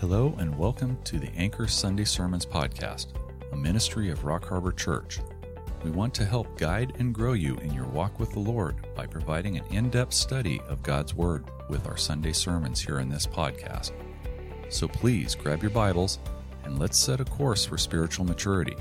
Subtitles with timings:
[0.00, 3.06] Hello and welcome to the Anchor Sunday Sermons podcast,
[3.52, 5.20] a ministry of Rock Harbor Church.
[5.82, 9.06] We want to help guide and grow you in your walk with the Lord by
[9.06, 13.26] providing an in depth study of God's Word with our Sunday sermons here in this
[13.26, 13.92] podcast.
[14.68, 16.18] So please grab your Bibles
[16.64, 18.76] and let's set a course for spiritual maturity.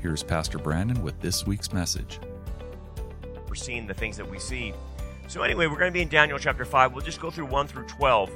[0.00, 2.20] Here's Pastor Brandon with this week's message.
[3.48, 4.74] We're seeing the things that we see.
[5.26, 6.92] So, anyway, we're going to be in Daniel chapter 5.
[6.92, 8.30] We'll just go through 1 through 12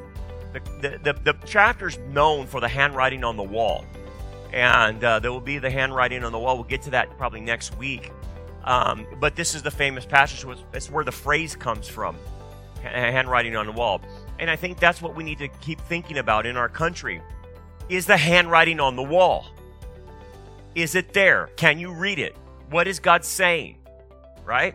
[0.52, 3.84] the, the, the, chapter's known for the handwriting on the wall.
[4.52, 6.56] And uh, there will be the handwriting on the wall.
[6.56, 8.12] We'll get to that probably next week.
[8.64, 10.44] Um, but this is the famous passage.
[10.72, 12.16] It's where the phrase comes from
[12.82, 14.00] handwriting on the wall.
[14.38, 17.22] And I think that's what we need to keep thinking about in our country
[17.88, 19.46] is the handwriting on the wall.
[20.74, 21.50] Is it there?
[21.56, 22.36] Can you read it?
[22.70, 23.78] What is God saying?
[24.44, 24.74] Right?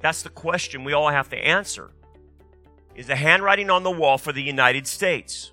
[0.00, 1.90] That's the question we all have to answer
[2.96, 5.52] is the handwriting on the wall for the United States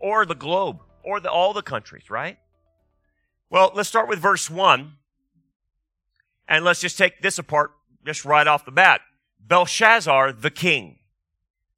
[0.00, 2.38] or the globe or the, all the countries, right?
[3.50, 4.94] Well, let's start with verse 1.
[6.48, 7.72] And let's just take this apart
[8.04, 9.02] just right off the bat.
[9.38, 10.98] Belshazzar, the king.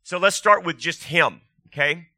[0.05, 2.09] So let's start with just him, okay?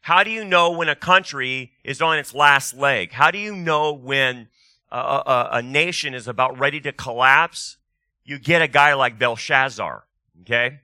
[0.00, 3.12] How do you know when a country is on its last leg?
[3.12, 4.48] How do you know when
[4.90, 7.76] a, a, a nation is about ready to collapse?
[8.24, 10.04] You get a guy like Belshazzar,
[10.42, 10.80] okay?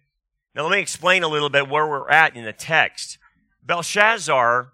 [0.56, 3.18] Now, let me explain a little bit where we're at in the text.
[3.62, 4.72] Belshazzar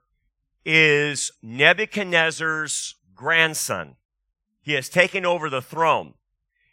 [0.64, 3.96] is Nebuchadnezzar's grandson.
[4.60, 6.14] He has taken over the throne.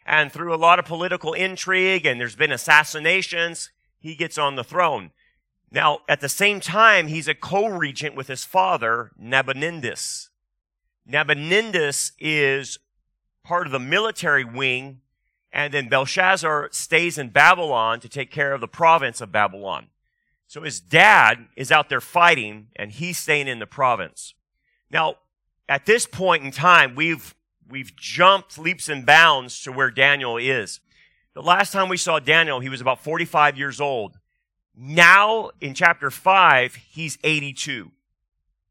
[0.06, 4.62] And through a lot of political intrigue and there's been assassinations, he gets on the
[4.62, 5.10] throne.
[5.72, 10.28] Now, at the same time, he's a co-regent with his father, Nabonidus.
[11.04, 12.78] Nabonidus is
[13.42, 15.00] part of the military wing
[15.52, 19.88] and then Belshazzar stays in Babylon to take care of the province of Babylon.
[20.46, 24.34] So his dad is out there fighting and he's staying in the province.
[24.90, 25.16] Now,
[25.68, 27.34] at this point in time, we've,
[27.68, 30.80] we've jumped leaps and bounds to where Daniel is.
[31.34, 34.18] The last time we saw Daniel, he was about 45 years old.
[34.76, 37.92] Now, in chapter 5, he's 82.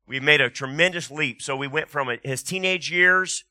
[0.08, 1.42] We've made a tremendous leap.
[1.42, 3.46] So we went from his teenage years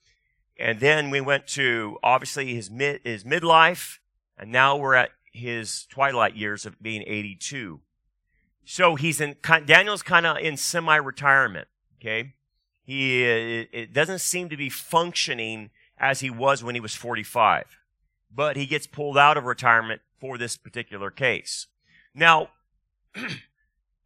[0.58, 3.98] and then we went to obviously his mid his midlife,
[4.36, 7.80] and now we're at his twilight years of being 82.
[8.64, 9.36] So he's in
[9.66, 11.68] Daniel's kind of in semi-retirement.
[12.00, 12.34] Okay,
[12.82, 17.78] he it doesn't seem to be functioning as he was when he was 45,
[18.34, 21.66] but he gets pulled out of retirement for this particular case.
[22.14, 22.50] Now,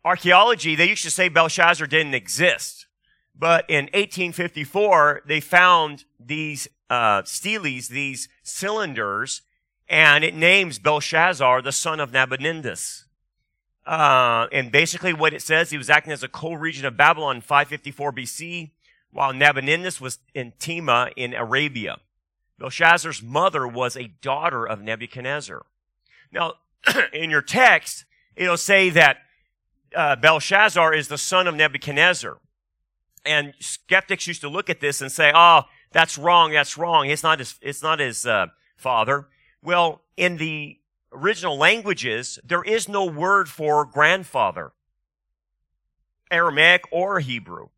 [0.05, 2.87] archaeology they used to say Belshazzar didn't exist.
[3.35, 9.43] But in 1854, they found these uh, steles, these cylinders,
[9.89, 13.05] and it names Belshazzar the son of Nabonidus.
[13.87, 17.43] Uh, and basically what it says, he was acting as a co-regent of Babylon in
[17.43, 18.71] 554 BC,
[19.11, 21.99] while Nabonidus was in Tema in Arabia.
[22.59, 25.67] Belshazzar's mother was a daughter of Nebuchadnezzar.
[26.31, 26.55] Now,
[27.13, 28.05] in your text,
[28.37, 29.19] it'll say that
[29.95, 32.39] uh, Belshazzar is the son of Nebuchadnezzar.
[33.25, 35.63] And skeptics used to look at this and say, oh,
[35.93, 37.09] that's wrong, that's wrong.
[37.09, 38.47] It's not his, it's not his uh,
[38.77, 39.29] father.
[39.63, 40.79] Well, in the
[41.13, 44.73] original languages, there is no word for grandfather,
[46.31, 47.69] Aramaic or Hebrew.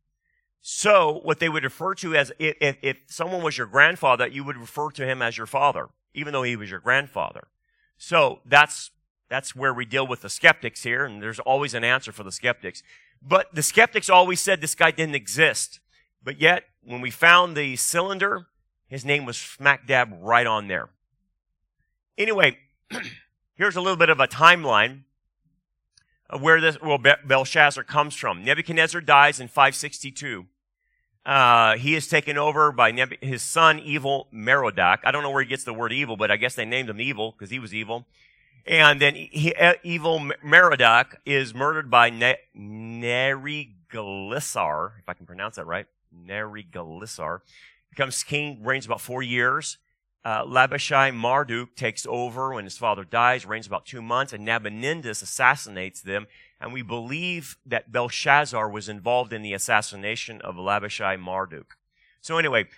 [0.62, 4.56] So what they would refer to as, if, if someone was your grandfather, you would
[4.56, 7.48] refer to him as your father, even though he was your grandfather.
[7.98, 8.90] So that's,
[9.28, 12.32] that's where we deal with the skeptics here, and there's always an answer for the
[12.32, 12.82] skeptics.
[13.26, 15.80] But the skeptics always said this guy didn't exist.
[16.22, 18.46] But yet, when we found the cylinder,
[18.86, 20.90] his name was smack dab right on there.
[22.18, 22.58] Anyway,
[23.54, 25.02] here's a little bit of a timeline
[26.28, 28.44] of where this well, Belshazzar comes from.
[28.44, 30.46] Nebuchadnezzar dies in 562.
[31.24, 34.98] Uh, he is taken over by Neb- his son, evil Merodach.
[35.04, 37.00] I don't know where he gets the word evil, but I guess they named him
[37.00, 38.06] evil because he was evil.
[38.66, 42.38] And then he, evil Merodach is murdered by ne-
[44.98, 45.86] if I can pronounce that right.
[46.14, 47.40] Neriglissar
[47.90, 49.78] becomes king, reigns about four years.
[50.24, 55.20] Uh, Labashai Marduk takes over when his father dies, reigns about two months, and Nabonidus
[55.20, 56.26] assassinates them.
[56.60, 61.76] And we believe that Belshazzar was involved in the assassination of Labashai Marduk.
[62.22, 62.68] So anyway,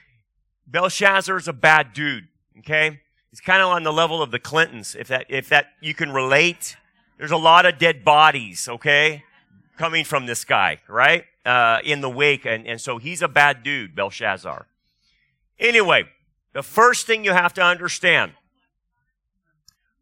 [0.66, 2.26] Belshazzar is a bad dude,
[2.58, 3.00] okay?
[3.30, 6.12] He's kind of on the level of the Clintons, if that, if that you can
[6.12, 6.76] relate.
[7.18, 9.24] There's a lot of dead bodies, okay,
[9.76, 11.24] coming from this guy, right?
[11.44, 12.44] Uh, in the wake.
[12.44, 14.66] And, and so he's a bad dude, Belshazzar.
[15.58, 16.04] Anyway,
[16.52, 18.32] the first thing you have to understand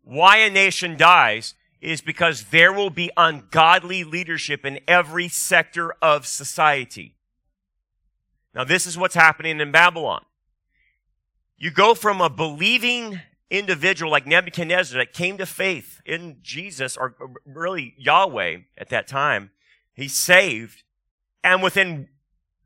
[0.03, 6.27] why a nation dies is because there will be ungodly leadership in every sector of
[6.27, 7.15] society.
[8.55, 10.25] Now, this is what's happening in Babylon.
[11.57, 13.21] You go from a believing
[13.51, 17.15] individual like Nebuchadnezzar that came to faith in Jesus, or
[17.45, 19.51] really Yahweh at that time.
[19.95, 20.83] He's saved.
[21.43, 22.09] And within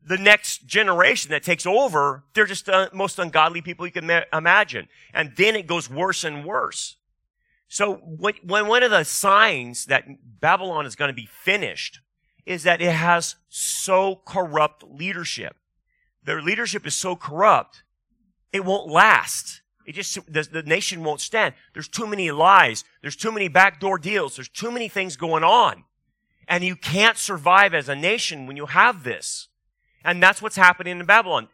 [0.02, 4.22] the next generation that takes over, they're just the most ungodly people you can ma-
[4.32, 4.88] imagine.
[5.12, 6.96] And then it goes worse and worse.
[7.68, 10.04] So when, when one of the signs that
[10.40, 12.00] Babylon is going to be finished
[12.46, 15.56] is that it has so corrupt leadership.
[16.24, 17.82] Their leadership is so corrupt,
[18.52, 19.62] it won't last.
[19.86, 21.54] It just, the, the nation won't stand.
[21.72, 22.84] There's too many lies.
[23.00, 24.36] There's too many backdoor deals.
[24.36, 25.84] There's too many things going on.
[26.46, 29.48] And you can't survive as a nation when you have this.
[30.04, 31.48] And that's what's happening in Babylon.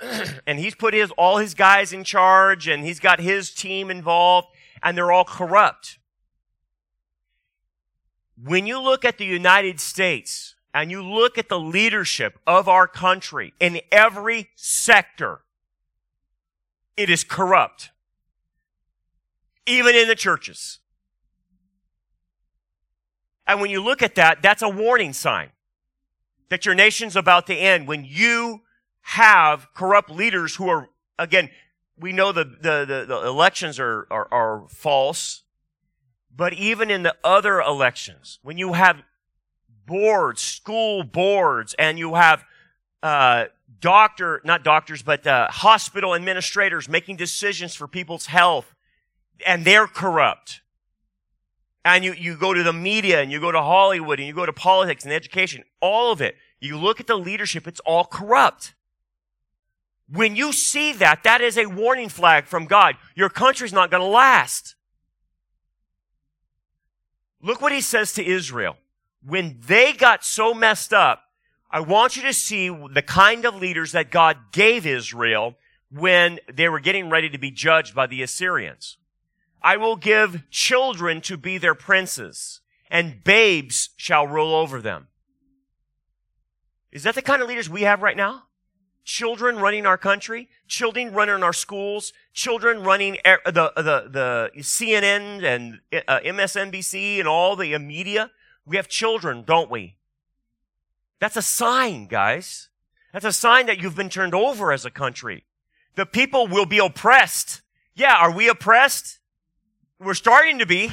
[0.46, 4.48] and he's put his, all his guys in charge and he's got his team involved
[4.82, 5.98] and they're all corrupt.
[8.42, 12.86] When you look at the United States and you look at the leadership of our
[12.86, 15.42] country in every sector,
[16.98, 17.90] it is corrupt.
[19.66, 20.80] Even in the churches.
[23.46, 25.50] And when you look at that, that's a warning sign
[26.50, 28.62] that your nation's about to end when you
[29.02, 31.50] have corrupt leaders who are, again,
[31.98, 35.44] we know the, the, the, the elections are, are, are false,
[36.34, 39.02] but even in the other elections, when you have
[39.86, 42.44] boards, school boards, and you have
[43.02, 43.46] uh,
[43.80, 48.74] doctor, not doctors, but uh, hospital administrators making decisions for people's health,
[49.46, 50.60] and they're corrupt.
[51.84, 54.44] And you, you go to the media and you go to Hollywood and you go
[54.44, 56.36] to politics and education, all of it.
[56.60, 58.74] You look at the leadership, it's all corrupt.
[60.10, 62.96] When you see that, that is a warning flag from God.
[63.14, 64.74] Your country's not going to last.
[67.40, 68.76] Look what he says to Israel.
[69.24, 71.22] When they got so messed up,
[71.70, 75.56] I want you to see the kind of leaders that God gave Israel
[75.90, 78.96] when they were getting ready to be judged by the Assyrians.
[79.62, 82.60] I will give children to be their princes,
[82.90, 85.08] and babes shall rule over them.
[86.90, 88.44] Is that the kind of leaders we have right now?
[89.08, 95.80] children running our country, children running our schools, children running the, the, the CNN and
[96.06, 98.30] uh, MSNBC and all the media.
[98.66, 99.96] We have children, don't we?
[101.20, 102.68] That's a sign, guys.
[103.12, 105.44] That's a sign that you've been turned over as a country.
[105.94, 107.62] The people will be oppressed.
[107.94, 109.18] Yeah, are we oppressed?
[109.98, 110.92] We're starting to be.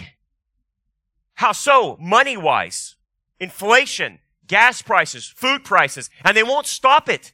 [1.36, 1.98] How so?
[2.00, 2.96] Money wise.
[3.40, 7.34] Inflation, gas prices, food prices, and they won't stop it.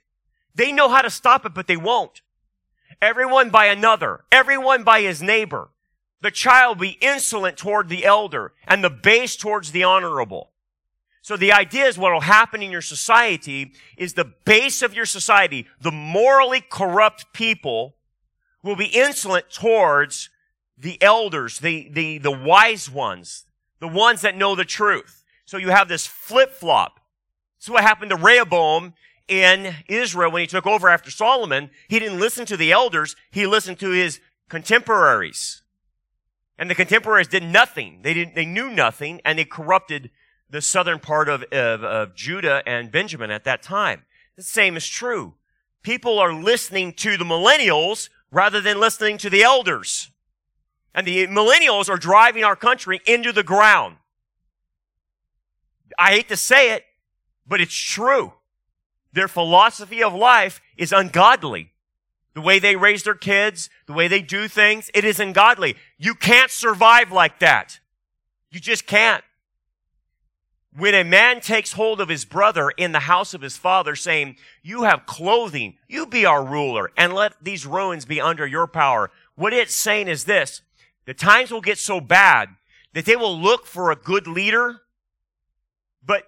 [0.53, 2.21] They know how to stop it, but they won't.
[3.01, 5.69] Everyone by another, everyone by his neighbor.
[6.21, 10.50] The child be insolent toward the elder and the base towards the honorable.
[11.21, 15.05] So the idea is what will happen in your society is the base of your
[15.05, 17.95] society, the morally corrupt people
[18.63, 20.29] will be insolent towards
[20.77, 23.45] the elders, the, the, the wise ones,
[23.79, 25.23] the ones that know the truth.
[25.45, 26.99] So you have this flip flop.
[27.59, 28.93] So what happened to Rehoboam
[29.27, 33.45] in Israel when he took over after Solomon, he didn't listen to the elders, he
[33.45, 34.19] listened to his
[34.49, 35.61] contemporaries.
[36.57, 37.99] And the contemporaries did nothing.
[38.01, 40.09] They didn't, they knew nothing and they corrupted
[40.51, 44.03] the southern part of, of, of Judah and Benjamin at that time.
[44.35, 45.33] The same is true.
[45.81, 50.11] People are listening to the millennials rather than listening to the elders.
[50.93, 53.95] And the millennials are driving our country into the ground.
[55.97, 56.85] I hate to say it,
[57.47, 58.33] but it's true.
[59.13, 61.71] Their philosophy of life is ungodly.
[62.33, 65.75] The way they raise their kids, the way they do things, it is ungodly.
[65.97, 67.79] You can't survive like that.
[68.51, 69.23] You just can't.
[70.75, 74.37] When a man takes hold of his brother in the house of his father saying,
[74.63, 79.11] you have clothing, you be our ruler and let these ruins be under your power.
[79.35, 80.61] What it's saying is this,
[81.05, 82.49] the times will get so bad
[82.93, 84.81] that they will look for a good leader
[86.05, 86.25] but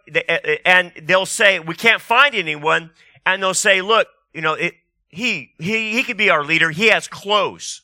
[0.65, 2.91] and they'll say we can't find anyone,
[3.25, 4.75] and they'll say, look, you know, it,
[5.09, 6.69] he he he could be our leader.
[6.71, 7.81] He has clothes.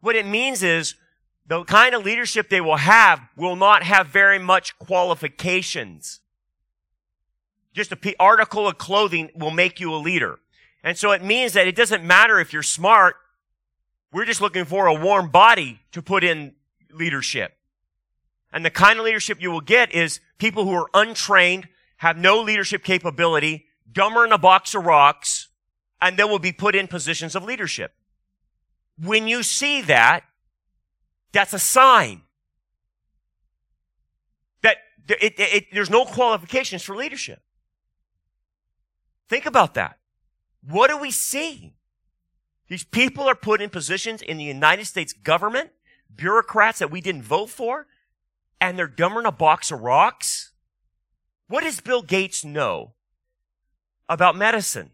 [0.00, 0.94] What it means is
[1.46, 6.20] the kind of leadership they will have will not have very much qualifications.
[7.74, 10.38] Just a p- article of clothing will make you a leader.
[10.82, 13.16] And so it means that it doesn't matter if you're smart.
[14.12, 16.54] We're just looking for a warm body to put in
[16.92, 17.52] leadership.
[18.52, 22.40] And the kind of leadership you will get is people who are untrained, have no
[22.40, 25.48] leadership capability, dumber than a box of rocks,
[26.00, 27.92] and they will be put in positions of leadership.
[29.02, 30.22] When you see that,
[31.34, 32.22] that's a sign.
[35.08, 37.42] it, it, there's no qualifications for leadership.
[39.28, 39.98] Think about that.
[40.66, 41.74] What do we see?
[42.68, 45.70] These people are put in positions in the United States government,
[46.14, 47.86] bureaucrats that we didn't vote for,
[48.60, 50.52] and they're dumber than a box of rocks.
[51.48, 52.94] What does Bill Gates know
[54.08, 54.93] about medicine?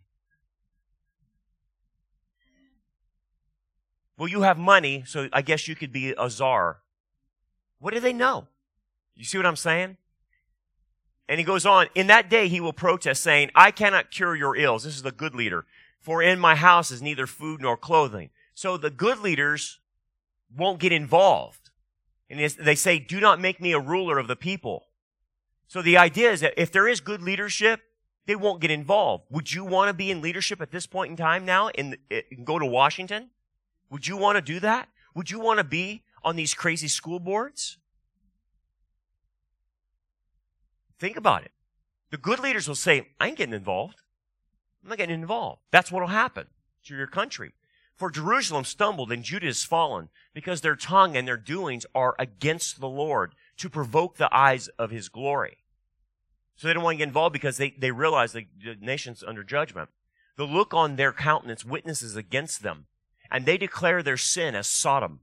[4.21, 6.83] Well, you have money, so I guess you could be a czar.
[7.79, 8.49] What do they know?
[9.17, 9.97] You see what I'm saying?
[11.27, 14.55] And he goes on, in that day he will protest saying, I cannot cure your
[14.55, 14.85] ills.
[14.85, 15.65] This is the good leader.
[16.01, 18.29] For in my house is neither food nor clothing.
[18.53, 19.79] So the good leaders
[20.55, 21.71] won't get involved.
[22.29, 24.89] And they say, do not make me a ruler of the people.
[25.67, 27.81] So the idea is that if there is good leadership,
[28.27, 29.25] they won't get involved.
[29.31, 31.97] Would you want to be in leadership at this point in time now and
[32.45, 33.31] go to Washington?
[33.91, 34.89] Would you want to do that?
[35.15, 37.79] Would you want to be on these crazy school boards?
[40.99, 41.51] Think about it.
[42.11, 44.03] The good leaders will say, I ain't getting involved.
[44.83, 45.63] I'm not getting involved.
[45.71, 46.47] That's what will happen
[46.85, 47.53] to your country.
[47.97, 52.81] For Jerusalem stumbled and Judah has fallen because their tongue and their doings are against
[52.81, 55.59] the Lord to provoke the eyes of his glory.
[56.57, 59.45] So they don't want to get involved because they, they realize the, the nation's under
[59.45, 59.91] judgment.
[60.37, 62.87] The look on their countenance witnesses against them,
[63.31, 65.21] and they declare their sin as Sodom.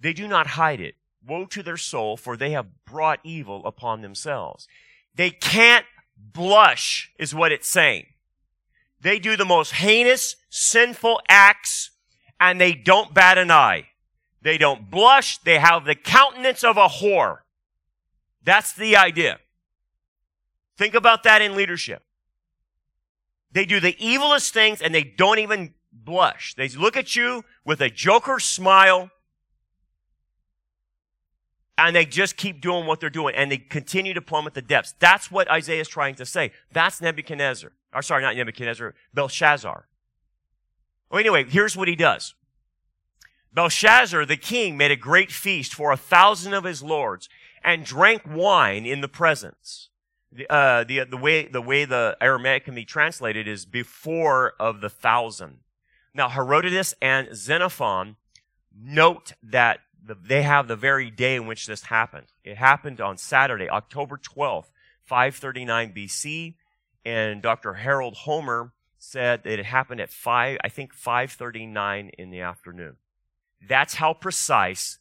[0.00, 0.96] They do not hide it.
[1.26, 4.68] Woe to their soul, for they have brought evil upon themselves.
[5.14, 8.06] They can't blush, is what it's saying.
[9.00, 11.90] They do the most heinous, sinful acts,
[12.38, 13.88] and they don't bat an eye.
[14.42, 15.38] They don't blush.
[15.38, 17.38] They have the countenance of a whore.
[18.44, 19.38] That's the idea.
[20.76, 22.02] Think about that in leadership.
[23.52, 26.54] They do the evilest things and they don't even blush.
[26.54, 29.10] They look at you with a joker smile
[31.76, 34.94] and they just keep doing what they're doing and they continue to plummet the depths.
[34.98, 36.52] That's what Isaiah is trying to say.
[36.72, 37.72] That's Nebuchadnezzar.
[37.92, 39.86] Or sorry, not Nebuchadnezzar, Belshazzar.
[41.10, 42.34] Well, anyway, here's what he does.
[43.52, 47.28] Belshazzar, the king, made a great feast for a thousand of his lords
[47.62, 49.90] and drank wine in the presence.
[50.50, 54.90] Uh, the, the way, the way the Aramaic can be translated is before of the
[54.90, 55.58] thousand.
[56.14, 58.16] Now, Herodotus and Xenophon
[58.74, 62.26] note that the, they have the very day in which this happened.
[62.44, 64.70] It happened on Saturday, October 12th,
[65.02, 66.54] 539 BC,
[67.04, 67.74] and Dr.
[67.74, 72.96] Harold Homer said that it happened at 5, I think 539 in the afternoon.
[73.66, 74.98] That's how precise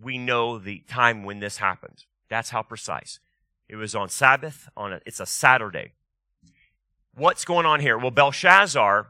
[0.00, 2.04] we know the time when this happened.
[2.28, 3.20] That's how precise.
[3.68, 5.92] It was on Sabbath, on a, it's a Saturday.
[7.14, 7.98] What's going on here?
[7.98, 9.08] Well, Belshazzar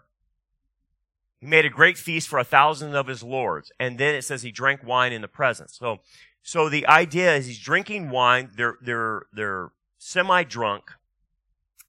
[1.41, 3.71] he made a great feast for a thousand of his lords.
[3.79, 5.77] And then it says he drank wine in the presence.
[5.79, 6.01] So,
[6.43, 8.51] so the idea is he's drinking wine.
[8.57, 10.85] They're, they're, they're semi-drunk.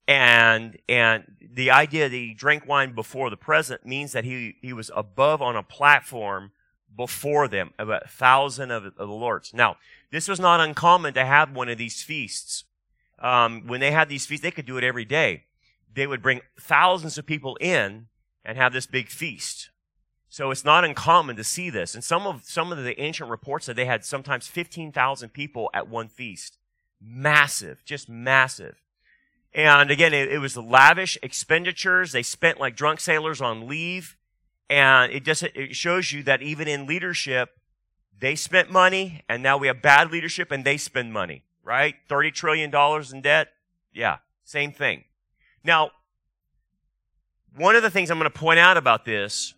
[0.06, 4.72] And, and the idea that he drank wine before the present means that he, he
[4.72, 6.52] was above on a platform
[6.96, 9.54] before them, about a thousand of, of the lords.
[9.54, 9.76] Now,
[10.10, 12.64] this was not uncommon to have one of these feasts.
[13.20, 15.44] Um, when they had these feasts, they could do it every day.
[15.94, 18.06] They would bring thousands of people in
[18.44, 19.70] and have this big feast.
[20.28, 21.94] So it's not uncommon to see this.
[21.94, 25.88] And some of, some of the ancient reports that they had sometimes 15,000 people at
[25.88, 26.56] one feast.
[27.00, 28.80] Massive, just massive.
[29.52, 32.12] And again, it, it was lavish expenditures.
[32.12, 34.16] They spent like drunk sailors on leave.
[34.68, 37.50] And it just, it shows you that even in leadership,
[38.20, 41.96] they spent money and now we have bad leadership and they spend money, right?
[42.08, 42.72] $30 trillion
[43.12, 43.48] in debt.
[43.92, 45.04] Yeah, same thing.
[45.64, 45.90] Now,
[47.56, 49.54] one of the things I'm going to point out about this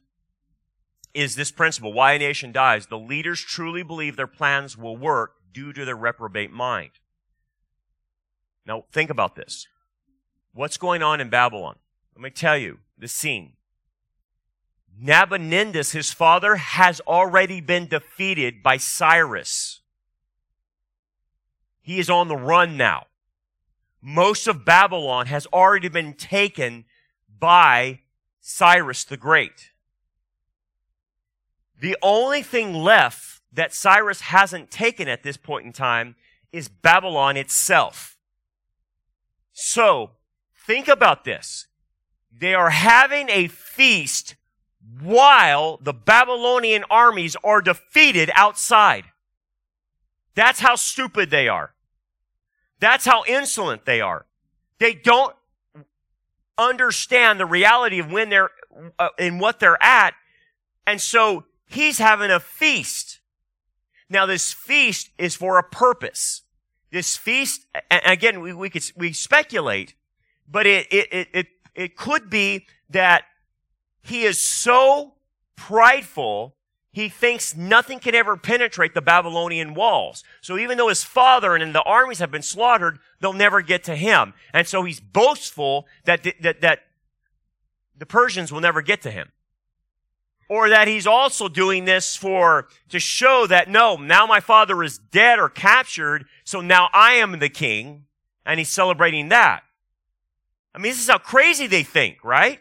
[1.14, 2.86] is this principle why a nation dies.
[2.86, 6.92] The leaders truly believe their plans will work due to their reprobate mind.
[8.66, 9.66] Now, think about this.
[10.54, 11.76] What's going on in Babylon?
[12.14, 13.54] Let me tell you the scene.
[14.98, 19.80] Nabonidus, his father, has already been defeated by Cyrus.
[21.80, 23.06] He is on the run now.
[24.00, 26.84] Most of Babylon has already been taken
[27.42, 27.98] by
[28.40, 29.72] Cyrus the Great.
[31.80, 36.14] The only thing left that Cyrus hasn't taken at this point in time
[36.52, 38.16] is Babylon itself.
[39.52, 40.12] So,
[40.54, 41.66] think about this.
[42.30, 44.36] They are having a feast
[45.00, 49.06] while the Babylonian armies are defeated outside.
[50.36, 51.74] That's how stupid they are.
[52.78, 54.26] That's how insolent they are.
[54.78, 55.34] They don't
[56.58, 58.50] understand the reality of when they're
[58.98, 60.14] uh, and what they're at.
[60.86, 63.20] And so he's having a feast.
[64.08, 66.42] Now this feast is for a purpose.
[66.90, 69.94] This feast, and again, we, we could, we speculate,
[70.46, 73.24] but it, it, it, it, it could be that
[74.02, 75.14] he is so
[75.56, 76.56] prideful
[76.92, 80.22] he thinks nothing can ever penetrate the Babylonian walls.
[80.42, 83.96] So even though his father and the armies have been slaughtered, they'll never get to
[83.96, 84.34] him.
[84.52, 86.80] And so he's boastful that, that, that
[87.96, 89.32] the Persians will never get to him.
[90.50, 94.98] Or that he's also doing this for, to show that no, now my father is
[94.98, 98.04] dead or captured, so now I am the king,
[98.44, 99.62] and he's celebrating that.
[100.74, 102.58] I mean, this is how crazy they think, right?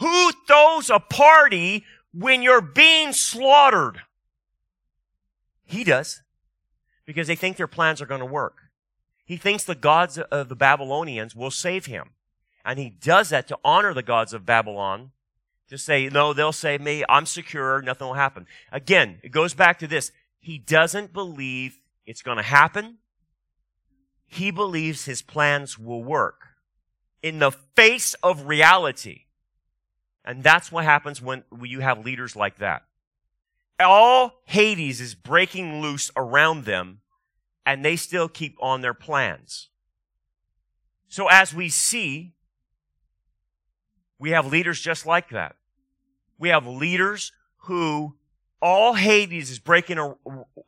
[0.00, 1.84] Who throws a party
[2.16, 4.02] when you're being slaughtered.
[5.64, 6.22] He does.
[7.06, 8.58] Because they think their plans are going to work.
[9.24, 12.10] He thinks the gods of the Babylonians will save him.
[12.64, 15.10] And he does that to honor the gods of Babylon.
[15.68, 17.04] To say, no, they'll save me.
[17.08, 17.80] I'm secure.
[17.82, 18.46] Nothing will happen.
[18.70, 20.12] Again, it goes back to this.
[20.38, 22.98] He doesn't believe it's going to happen.
[24.26, 26.40] He believes his plans will work
[27.22, 29.23] in the face of reality.
[30.24, 32.84] And that's what happens when you have leaders like that.
[33.78, 37.00] All Hades is breaking loose around them,
[37.66, 39.68] and they still keep on their plans.
[41.08, 42.34] So as we see,
[44.18, 45.56] we have leaders just like that.
[46.38, 48.16] We have leaders who
[48.62, 49.98] all Hades is breaking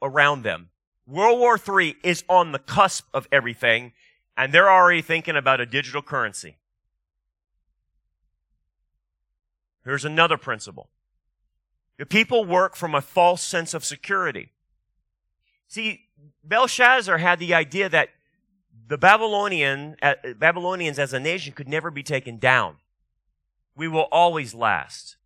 [0.03, 0.69] around them.
[1.07, 3.93] World War III is on the cusp of everything,
[4.37, 6.59] and they're already thinking about a digital currency.
[9.87, 10.91] Here's another principle.
[11.97, 14.51] The people work from a false sense of security.
[15.69, 16.09] See,
[16.43, 18.09] Belshazzar had the idea that
[18.89, 22.77] the Babylonian, uh, Babylonians as a nation could never be taken down.
[23.77, 25.17] We will always last.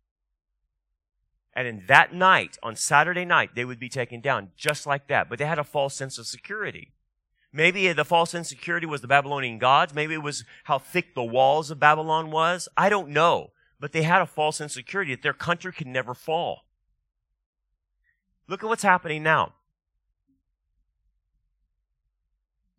[1.53, 5.27] And in that night, on Saturday night, they would be taken down just like that.
[5.27, 6.93] But they had a false sense of security.
[7.51, 9.93] Maybe the false insecurity was the Babylonian gods.
[9.93, 12.69] Maybe it was how thick the walls of Babylon was.
[12.77, 16.65] I don't know but they had a false insecurity that their country could never fall.
[18.47, 19.53] Look at what's happening now.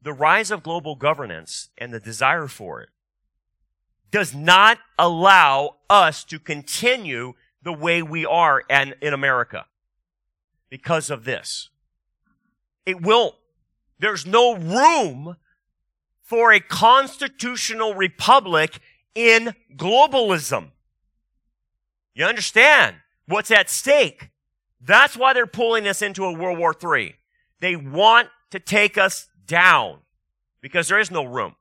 [0.01, 2.89] The rise of global governance and the desire for it
[4.13, 9.67] does not allow us to continue the way we are and in America
[10.71, 11.71] because of this.
[12.87, 13.37] It will.
[13.99, 15.37] There's no room
[16.23, 18.79] for a constitutional republic
[19.15, 20.71] in globalism.
[22.15, 22.97] You understand
[23.27, 24.31] what's at stake?
[24.81, 27.15] That's why they're pulling us into a World War III.
[27.61, 29.99] They want to take us down
[30.61, 31.55] because there is no room.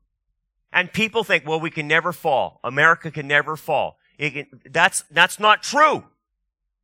[0.74, 2.60] And people think, well, we can never fall.
[2.64, 3.98] America can never fall.
[4.18, 6.06] Can, that's, that's not true.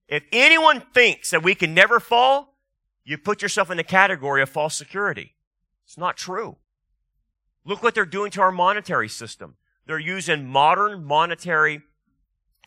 [0.07, 2.55] If anyone thinks that we can never fall,
[3.03, 5.33] you put yourself in the category of false security.
[5.85, 6.57] It's not true.
[7.65, 9.55] Look what they're doing to our monetary system.
[9.85, 11.81] They're using modern monetary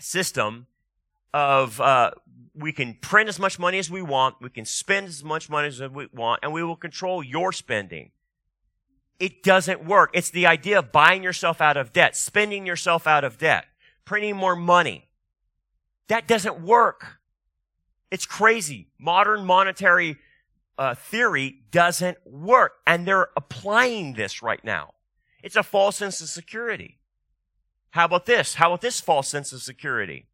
[0.00, 0.66] system
[1.32, 2.10] of uh,
[2.54, 5.68] we can print as much money as we want, we can spend as much money
[5.68, 8.10] as we want, and we will control your spending.
[9.18, 10.10] It doesn't work.
[10.14, 13.66] It's the idea of buying yourself out of debt, spending yourself out of debt,
[14.04, 15.08] printing more money.
[16.08, 17.18] That doesn't work.
[18.10, 18.88] It's crazy.
[18.98, 20.16] Modern monetary
[20.78, 24.94] uh, theory doesn't work, and they're applying this right now.
[25.42, 26.98] It's a false sense of security.
[27.90, 28.54] How about this?
[28.54, 30.26] How about this false sense of security?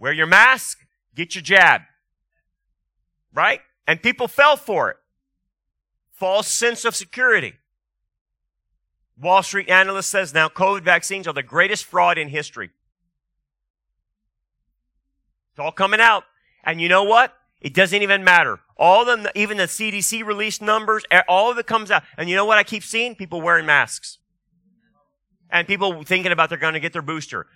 [0.00, 0.78] Wear your mask,
[1.14, 1.82] get your jab.
[3.32, 3.60] Right?
[3.86, 4.96] And people fell for it.
[6.10, 7.54] False sense of security.
[9.20, 12.70] Wall Street analyst says now COVID vaccines are the greatest fraud in history.
[15.52, 16.24] It's all coming out.
[16.64, 17.34] And you know what?
[17.60, 18.60] It doesn't even matter.
[18.78, 22.02] All them, even the CDC released numbers, all of it comes out.
[22.16, 23.14] And you know what I keep seeing?
[23.14, 24.18] People wearing masks.
[25.50, 27.46] And people thinking about they're going to get their booster.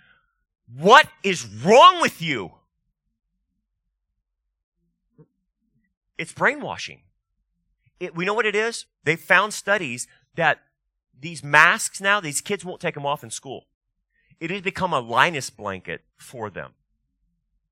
[0.73, 2.51] What is wrong with you?
[6.17, 7.01] It's brainwashing.
[7.99, 8.85] It, we know what it is.
[9.03, 10.59] They found studies that
[11.17, 13.67] these masks now, these kids won't take them off in school.
[14.39, 16.73] It has become a Linus blanket for them.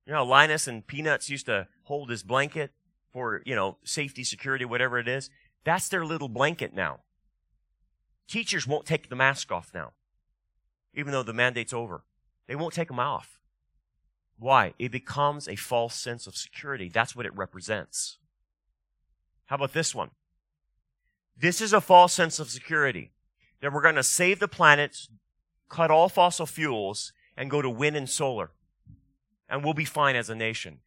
[0.05, 2.71] You know, Linus and Peanuts used to hold his blanket
[3.11, 5.29] for, you know, safety, security, whatever it is.
[5.63, 6.99] That's their little blanket now.
[8.27, 9.91] Teachers won't take the mask off now,
[10.93, 12.03] even though the mandate's over.
[12.47, 13.39] They won't take them off.
[14.37, 14.73] Why?
[14.77, 16.89] It becomes a false sense of security.
[16.89, 18.17] That's what it represents.
[19.45, 20.11] How about this one?
[21.37, 23.11] This is a false sense of security
[23.61, 25.07] that we're going to save the planet,
[25.69, 28.51] cut all fossil fuels, and go to wind and solar.
[29.49, 30.79] And we'll be fine as a nation.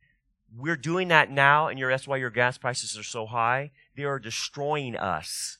[0.54, 3.72] We're doing that now, and that's why your gas prices are so high.
[3.96, 5.58] They are destroying us.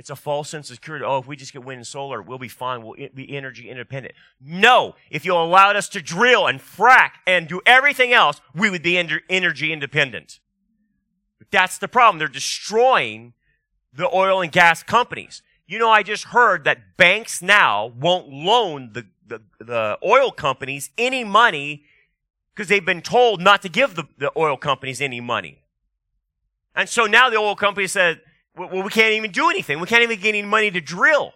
[0.00, 1.04] It's a false sense of security.
[1.04, 2.82] Oh, if we just get wind and solar, we'll be fine.
[2.82, 4.14] We'll be energy independent.
[4.40, 4.94] No.
[5.10, 8.96] If you allowed us to drill and frack and do everything else, we would be
[8.96, 10.40] energy independent.
[11.38, 12.18] But that's the problem.
[12.18, 13.34] They're destroying
[13.92, 15.42] the oil and gas companies.
[15.66, 20.88] You know, I just heard that banks now won't loan the, the, the oil companies
[20.96, 21.84] any money
[22.54, 25.58] because they've been told not to give the, the oil companies any money.
[26.74, 28.22] And so now the oil company said,
[28.56, 29.80] well, we can't even do anything.
[29.80, 31.34] We can't even get any money to drill.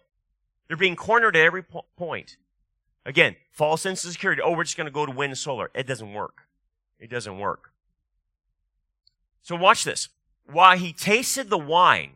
[0.69, 2.37] They're being cornered at every po- point.
[3.07, 4.43] Again, false sense of security.
[4.43, 5.71] Oh, we're just going to go to wind and solar.
[5.75, 6.43] It doesn't work.
[6.99, 7.73] It doesn't work.
[9.43, 10.09] So watch this.
[10.47, 12.13] While he tasted the wine,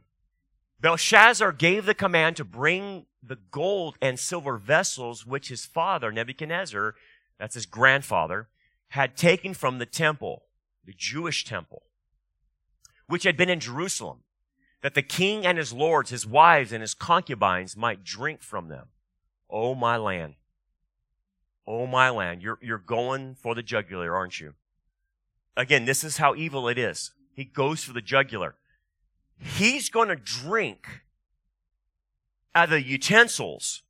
[0.80, 6.94] Belshazzar gave the command to bring the gold and silver vessels which his father, Nebuchadnezzar,
[7.38, 8.48] that's his grandfather,
[8.88, 10.44] had taken from the temple,
[10.84, 11.82] the Jewish temple,
[13.06, 14.22] which had been in Jerusalem,
[14.82, 18.88] that the king and his lords, his wives and his concubines might drink from them.
[19.50, 20.34] Oh, my land.
[21.66, 22.42] Oh, my land.
[22.42, 24.54] You're, you're going for the jugular, aren't you?
[25.56, 27.12] Again, this is how evil it is.
[27.34, 28.54] He goes for the jugular.
[29.38, 31.02] He's going to drink
[32.54, 33.82] out of the utensils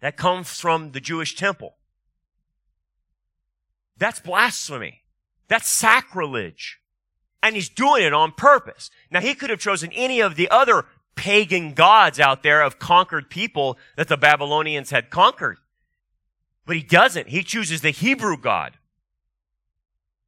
[0.00, 1.76] that come from the Jewish temple.
[3.96, 5.02] That's blasphemy.
[5.48, 6.81] That's sacrilege.
[7.42, 8.90] And he's doing it on purpose.
[9.10, 13.28] Now he could have chosen any of the other pagan gods out there of conquered
[13.28, 15.58] people that the Babylonians had conquered.
[16.64, 17.28] But he doesn't.
[17.28, 18.78] He chooses the Hebrew God.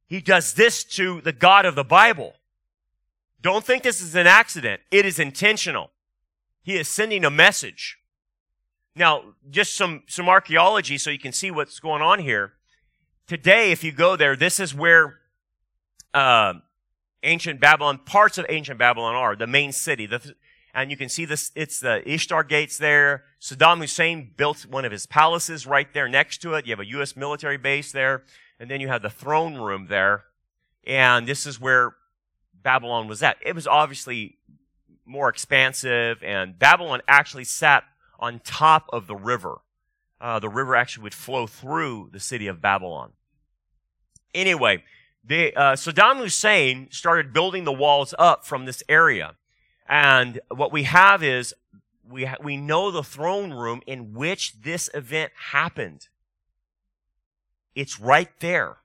[0.07, 2.33] He does this to the God of the Bible.
[3.41, 4.81] Don't think this is an accident.
[4.91, 5.91] It is intentional.
[6.63, 7.97] He is sending a message.
[8.95, 12.53] Now, just some, some archaeology so you can see what's going on here.
[13.27, 15.19] Today, if you go there, this is where
[16.13, 16.55] uh,
[17.25, 20.05] ancient Babylon, parts of ancient Babylon are, the main city.
[20.05, 20.35] The,
[20.73, 23.23] and you can see this, it's the Ishtar gates there.
[23.41, 26.65] Saddam Hussein built one of his palaces right there next to it.
[26.65, 27.15] You have a U.S.
[27.15, 28.23] military base there.
[28.59, 30.25] And then you have the throne room there.
[30.85, 31.95] And this is where
[32.61, 33.37] Babylon was at.
[33.45, 34.37] It was obviously
[35.05, 37.83] more expansive and Babylon actually sat
[38.19, 39.57] on top of the river.
[40.19, 43.11] Uh, the river actually would flow through the city of Babylon.
[44.33, 44.83] Anyway,
[45.27, 49.35] they, uh, Saddam Hussein started building the walls up from this area.
[49.87, 51.53] And what we have is
[52.07, 56.07] we, ha- we know the throne room in which this event happened.
[57.73, 58.77] It's right there.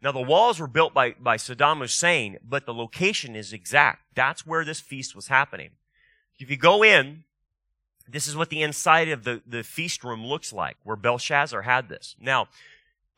[0.00, 4.02] Now the walls were built by, by Saddam Hussein, but the location is exact.
[4.14, 5.70] That's where this feast was happening.
[6.38, 7.24] If you go in,
[8.08, 11.88] this is what the inside of the, the feast room looks like, where Belshazzar had
[11.88, 12.16] this.
[12.20, 12.48] Now,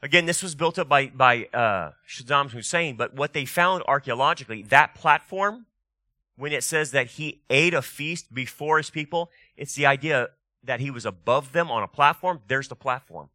[0.05, 4.63] Again, this was built up by, by uh, Saddam Hussein, but what they found archaeologically,
[4.65, 5.65] that platform,
[6.37, 10.29] when it says that he ate a feast before his people, it's the idea
[10.63, 12.43] that he was above them on a platform.
[12.49, 13.31] There's the platform.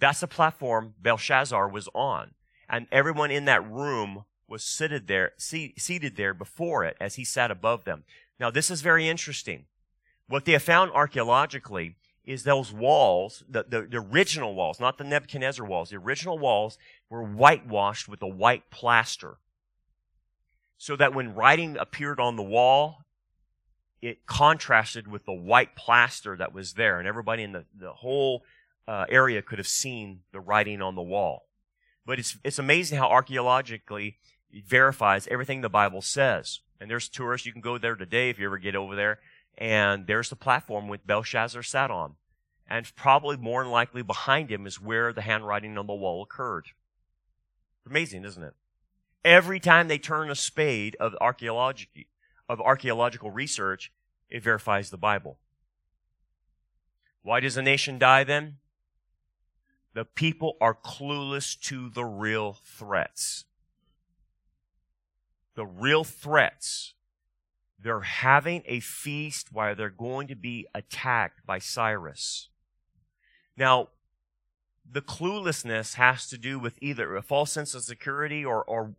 [0.00, 2.32] That's the platform Belshazzar was on.
[2.68, 7.52] And everyone in that room was seated there, seated there before it as he sat
[7.52, 8.02] above them.
[8.40, 9.66] Now, this is very interesting.
[10.26, 11.94] What they have found archaeologically
[12.28, 16.76] is those walls, the, the, the, original walls, not the Nebuchadnezzar walls, the original walls
[17.08, 19.38] were whitewashed with a white plaster.
[20.76, 22.98] So that when writing appeared on the wall,
[24.02, 28.42] it contrasted with the white plaster that was there, and everybody in the, the whole
[28.86, 31.46] uh, area could have seen the writing on the wall.
[32.04, 34.18] But it's, it's amazing how archaeologically
[34.52, 36.60] it verifies everything the Bible says.
[36.78, 39.18] And there's tourists, you can go there today if you ever get over there
[39.58, 42.14] and there's the platform with Belshazzar sat on.
[42.70, 46.68] And probably more than likely behind him is where the handwriting on the wall occurred.
[47.84, 48.54] Amazing, isn't it?
[49.24, 52.06] Every time they turn a spade of archaeology,
[52.48, 53.90] of archaeological research,
[54.30, 55.38] it verifies the Bible.
[57.22, 58.58] Why does a nation die then?
[59.94, 63.44] The people are clueless to the real threats.
[65.56, 66.94] The real threats
[67.80, 72.48] they're having a feast while they're going to be attacked by Cyrus.
[73.56, 73.88] Now,
[74.90, 78.94] the cluelessness has to do with either a false sense of security or, or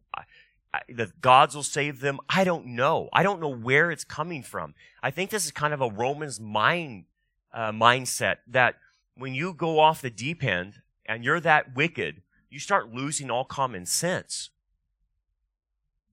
[0.88, 2.20] the gods will save them.
[2.30, 3.10] I don't know.
[3.12, 4.76] I don't know where it's coming from.
[5.02, 7.06] I think this is kind of a Roman's mind
[7.52, 8.76] uh, mindset that
[9.16, 13.46] when you go off the deep end and you're that wicked, you start losing all
[13.46, 14.52] common sense.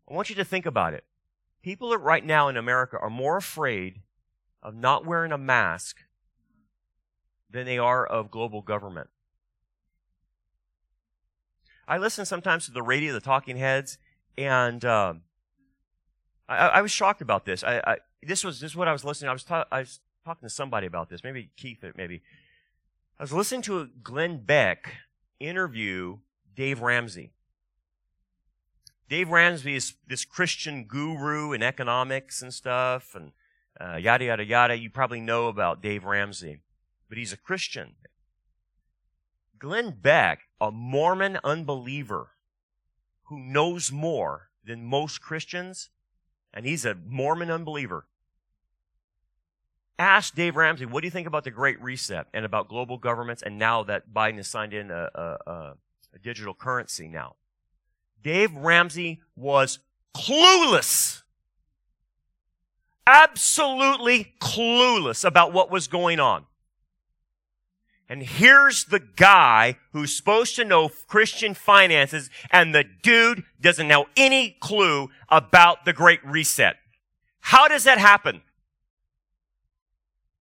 [0.08, 1.04] I want you to think about it.
[1.66, 4.02] People right now in America are more afraid
[4.62, 5.96] of not wearing a mask
[7.50, 9.10] than they are of global government.
[11.88, 13.98] I listen sometimes to the radio, the talking heads,
[14.38, 15.22] and um,
[16.48, 17.64] I, I, was shocked about this.
[17.64, 19.30] I, I, this was this is what I was listening.
[19.30, 21.24] I was ta- I was talking to somebody about this.
[21.24, 21.84] Maybe Keith.
[21.96, 22.22] Maybe
[23.18, 24.94] I was listening to a Glenn Beck
[25.40, 26.18] interview
[26.54, 27.32] Dave Ramsey.
[29.08, 33.32] Dave Ramsey is this Christian guru in economics and stuff, and
[33.80, 34.76] uh, yada yada yada.
[34.76, 36.60] You probably know about Dave Ramsey,
[37.08, 37.94] but he's a Christian.
[39.58, 42.32] Glenn Beck, a Mormon unbeliever
[43.24, 45.90] who knows more than most Christians,
[46.52, 48.06] and he's a Mormon unbeliever.
[49.98, 53.42] Ask Dave Ramsey, what do you think about the Great Reset and about global governments
[53.42, 55.20] and now that Biden has signed in a, a,
[56.12, 57.36] a digital currency now?
[58.22, 59.78] Dave Ramsey was
[60.14, 61.22] clueless.
[63.06, 66.46] Absolutely clueless about what was going on.
[68.08, 74.06] And here's the guy who's supposed to know Christian finances, and the dude doesn't know
[74.16, 76.76] any clue about the Great Reset.
[77.40, 78.42] How does that happen?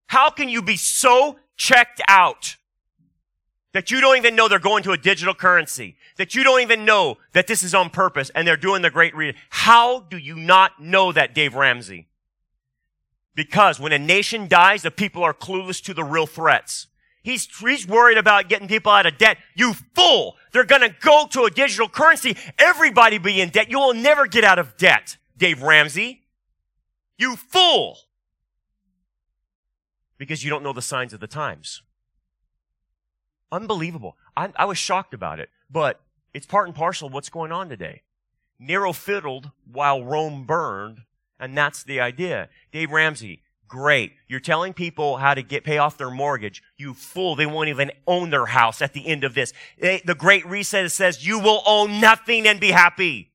[0.07, 2.57] How can you be so checked out
[3.75, 6.85] that you don't even know they're going to a digital currency, that you don't even
[6.85, 9.35] know that this is on purpose and they're doing the Great Reset?
[9.49, 12.07] How do you not know that, Dave Ramsey?
[13.35, 16.87] Because when a nation dies, the people are clueless to the real threats.
[17.21, 19.39] He's, he's worried about getting people out of debt.
[19.55, 20.37] You fool!
[20.53, 22.37] They're gonna go to a digital currency.
[22.57, 23.69] Everybody be in debt.
[23.69, 26.21] You will never get out of debt, Dave Ramsey.
[27.17, 27.97] You fool!
[30.17, 31.81] Because you don't know the signs of the times.
[33.55, 34.17] Unbelievable.
[34.35, 36.01] I, I was shocked about it, but
[36.33, 38.01] it's part and parcel of what's going on today.
[38.59, 41.03] Nero fiddled while Rome burned,
[41.39, 42.49] and that's the idea.
[42.73, 44.13] Dave Ramsey, Great.
[44.27, 46.61] You're telling people how to get pay off their mortgage.
[46.77, 47.35] You fool.
[47.35, 49.53] They won't even own their house at the end of this.
[49.79, 53.31] They, the great reset says you will own nothing and be happy.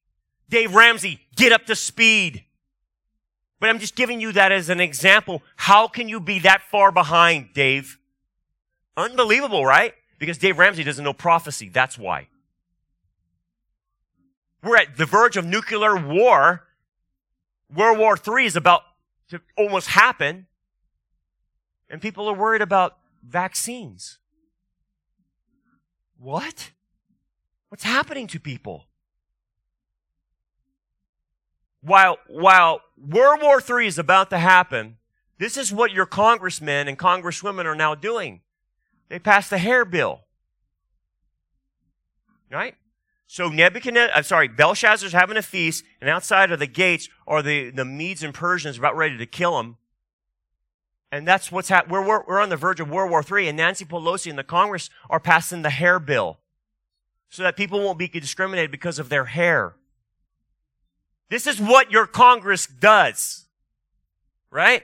[0.48, 2.44] Dave Ramsey, get up to speed.
[3.58, 5.42] But I'm just giving you that as an example.
[5.56, 7.98] How can you be that far behind, Dave?
[8.96, 9.94] Unbelievable, right?
[10.20, 11.70] Because Dave Ramsey doesn't know prophecy.
[11.70, 12.28] That's why.
[14.62, 16.66] We're at the verge of nuclear war.
[17.74, 18.82] World War III is about
[19.30, 20.46] to almost happen.
[21.88, 24.18] And people are worried about vaccines.
[26.18, 26.70] What?
[27.70, 28.84] What's happening to people?
[31.80, 34.98] While, while World War III is about to happen,
[35.38, 38.42] this is what your congressmen and congresswomen are now doing.
[39.10, 40.20] They passed the hair bill.
[42.50, 42.76] Right?
[43.26, 47.70] So Nebuchadnezzar, I'm sorry, Belshazzar's having a feast, and outside of the gates are the,
[47.70, 49.76] the Medes and Persians about ready to kill him.
[51.12, 51.92] And that's what's happening.
[51.92, 54.44] We're, we're, we're on the verge of World War III, and Nancy Pelosi and the
[54.44, 56.38] Congress are passing the hair bill
[57.28, 59.74] so that people won't be discriminated because of their hair.
[61.28, 63.46] This is what your Congress does.
[64.50, 64.82] Right?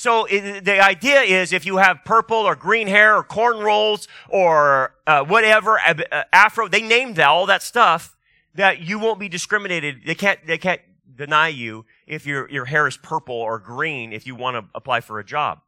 [0.00, 4.94] So it, the idea is if you have purple or green hair or cornrows or
[5.06, 8.16] uh, whatever uh, afro, they named that, all that stuff
[8.54, 10.06] that you won't be discriminated.
[10.06, 10.80] They can't they can't
[11.14, 15.02] deny you if your your hair is purple or green if you want to apply
[15.02, 15.60] for a job.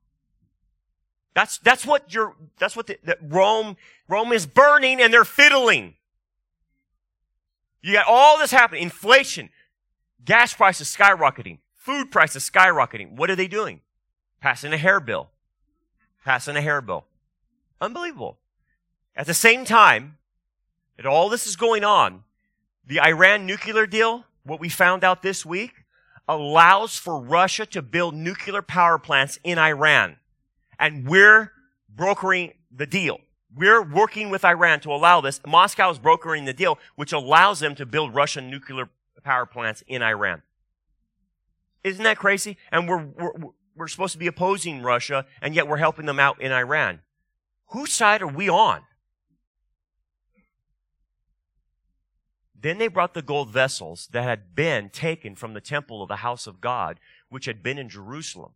[1.34, 3.76] That's that's what your that's what the, the Rome
[4.08, 5.96] Rome is burning and they're fiddling.
[7.82, 9.50] You got all this happening, inflation,
[10.24, 13.16] gas prices skyrocketing, food prices skyrocketing.
[13.16, 13.82] What are they doing?
[14.42, 15.30] Passing a hair bill.
[16.24, 17.06] Passing a hair bill.
[17.80, 18.38] Unbelievable.
[19.16, 20.18] At the same time
[20.96, 22.24] that all this is going on,
[22.84, 25.84] the Iran nuclear deal, what we found out this week,
[26.28, 30.16] allows for Russia to build nuclear power plants in Iran.
[30.78, 31.52] And we're
[31.88, 33.20] brokering the deal.
[33.54, 35.40] We're working with Iran to allow this.
[35.46, 38.88] Moscow is brokering the deal, which allows them to build Russian nuclear
[39.22, 40.42] power plants in Iran.
[41.84, 42.56] Isn't that crazy?
[42.70, 43.32] And we're, we're,
[43.76, 47.00] we're supposed to be opposing Russia, and yet we're helping them out in Iran.
[47.68, 48.82] Whose side are we on?
[52.62, 56.16] Then they brought the gold vessels that had been taken from the temple of the
[56.16, 58.52] house of God, which had been in Jerusalem.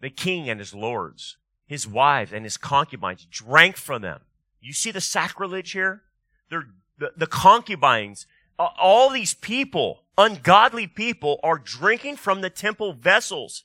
[0.00, 4.22] The king and his lords, his wives and his concubines drank from them.
[4.60, 6.02] You see the sacrilege here?
[6.50, 6.66] They're,
[6.98, 8.26] the, the concubines,
[8.58, 13.62] all these people, ungodly people, are drinking from the temple vessels.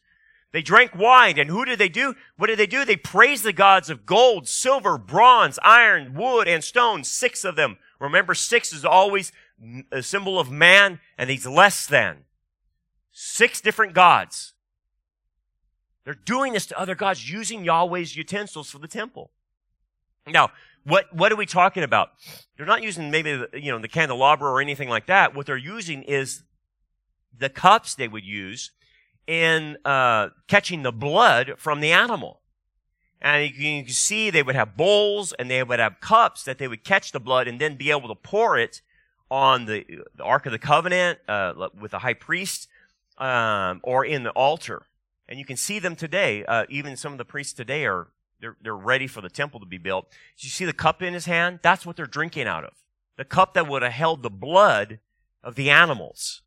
[0.52, 2.16] They drank wine, and who did they do?
[2.36, 2.84] What did they do?
[2.84, 7.06] They praised the gods of gold, silver, bronze, iron, wood, and stone.
[7.06, 7.78] Six of them.
[8.00, 9.32] Remember, six is always
[9.92, 12.26] a symbol of man, and he's less than.
[13.12, 14.54] Six different gods.
[16.04, 19.32] They're doing this to other gods, using Yahweh's utensils for the temple.
[20.28, 20.52] Now,
[20.84, 22.10] what, what are we talking about?
[22.58, 25.36] They're not using maybe, the, you know, the candelabra or anything like that.
[25.36, 26.44] What they're using is
[27.38, 28.72] the cups they would use
[29.32, 32.42] in uh, catching the blood from the animal.
[33.22, 36.68] And you can, see they would have bowls and they would have cups that they
[36.68, 38.82] would catch the blood and then be able to pour it
[39.30, 42.68] on the, the Ark of the Covenant uh, with the high priest
[43.20, 44.88] um, or in the altar.
[45.30, 46.44] And you can see them today.
[46.44, 48.08] Uh, even some of the priests today are
[48.42, 50.12] they're, they're ready for the temple to be built.
[50.40, 51.60] you see the cup in his hand?
[51.62, 52.74] That's what they're drinking out of.
[53.16, 55.00] The cup that would have held the blood
[55.42, 56.42] of the animals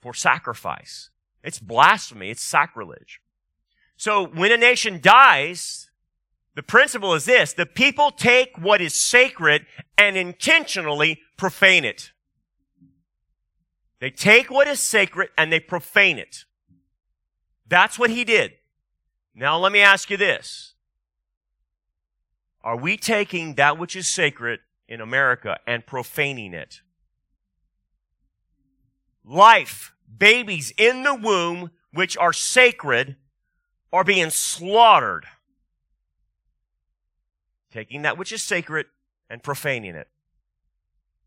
[0.00, 1.10] for sacrifice.
[1.42, 2.30] It's blasphemy.
[2.30, 3.20] It's sacrilege.
[3.96, 5.90] So when a nation dies,
[6.54, 7.52] the principle is this.
[7.52, 12.12] The people take what is sacred and intentionally profane it.
[14.00, 16.44] They take what is sacred and they profane it.
[17.68, 18.52] That's what he did.
[19.34, 20.74] Now let me ask you this.
[22.62, 26.80] Are we taking that which is sacred in America and profaning it?
[29.24, 33.16] Life, babies in the womb, which are sacred,
[33.92, 35.26] are being slaughtered.
[37.72, 38.86] Taking that which is sacred
[39.30, 40.08] and profaning it.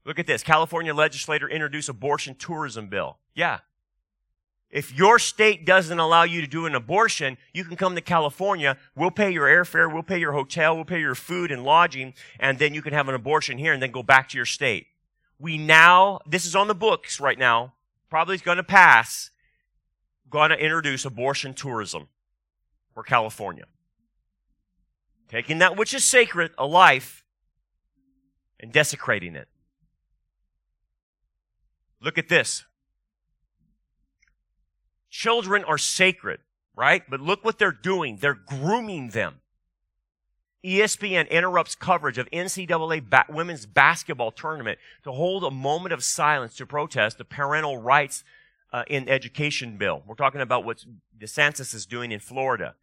[0.06, 0.44] Look at this.
[0.44, 3.18] California legislator introduced abortion tourism bill.
[3.34, 3.60] Yeah.
[4.70, 8.78] If your state doesn't allow you to do an abortion, you can come to California.
[8.96, 9.92] We'll pay your airfare.
[9.92, 10.76] We'll pay your hotel.
[10.76, 12.14] We'll pay your food and lodging.
[12.40, 14.88] And then you can have an abortion here and then go back to your state.
[15.40, 17.74] We now, this is on the books right now,
[18.10, 19.32] probably is going to pass,
[20.30, 22.08] going to introduce abortion tourism
[22.94, 23.66] for California.
[25.28, 27.24] Taking that which is sacred, a life,
[28.60, 29.48] and desecrating it.
[32.02, 32.66] Look at this.
[35.10, 36.40] Children are sacred,
[36.76, 37.04] right?
[37.10, 38.18] But look what they're doing.
[38.18, 39.42] They're grooming them.
[40.66, 46.56] ESPN interrupts coverage of NCAA ba- women's basketball tournament to hold a moment of silence
[46.56, 48.24] to protest the parental rights
[48.74, 50.02] uh, in education bill.
[50.06, 50.84] We're talking about what
[51.18, 52.76] DeSantis is doing in Florida.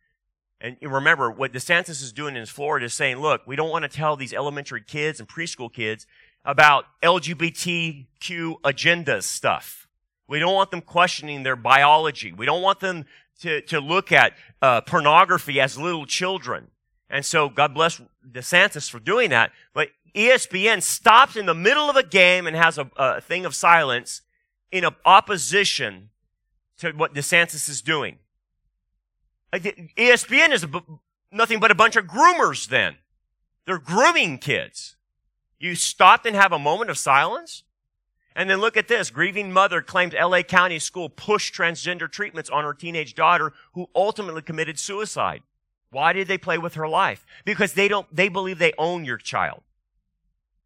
[0.61, 3.88] And remember, what DeSantis is doing in Florida is saying, look, we don't want to
[3.88, 6.07] tell these elementary kids and preschool kids
[6.45, 8.07] about LGBTQ
[8.62, 9.88] agendas stuff.
[10.29, 12.33] We don't want them questioning their biology.
[12.33, 13.07] We don't want them
[13.40, 16.68] to, to look at uh, pornography as little children.
[17.12, 19.53] And so God bless DeSantis for doing that.
[19.75, 23.55] But ESPN stops in the middle of a game and has a, a thing of
[23.55, 24.22] silence
[24.72, 26.09] in opposition
[26.79, 28.18] to what DeSantis is doing.
[29.53, 30.66] Uh, ESPN is
[31.31, 32.96] nothing but a bunch of groomers then.
[33.66, 34.96] They're grooming kids.
[35.59, 37.62] You stopped and have a moment of silence?
[38.35, 39.11] And then look at this.
[39.11, 44.40] Grieving mother claimed LA County school pushed transgender treatments on her teenage daughter who ultimately
[44.40, 45.42] committed suicide.
[45.92, 47.24] Why did they play with her life?
[47.44, 49.62] Because they don't, they believe they own your child.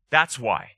[0.08, 0.72] That's why.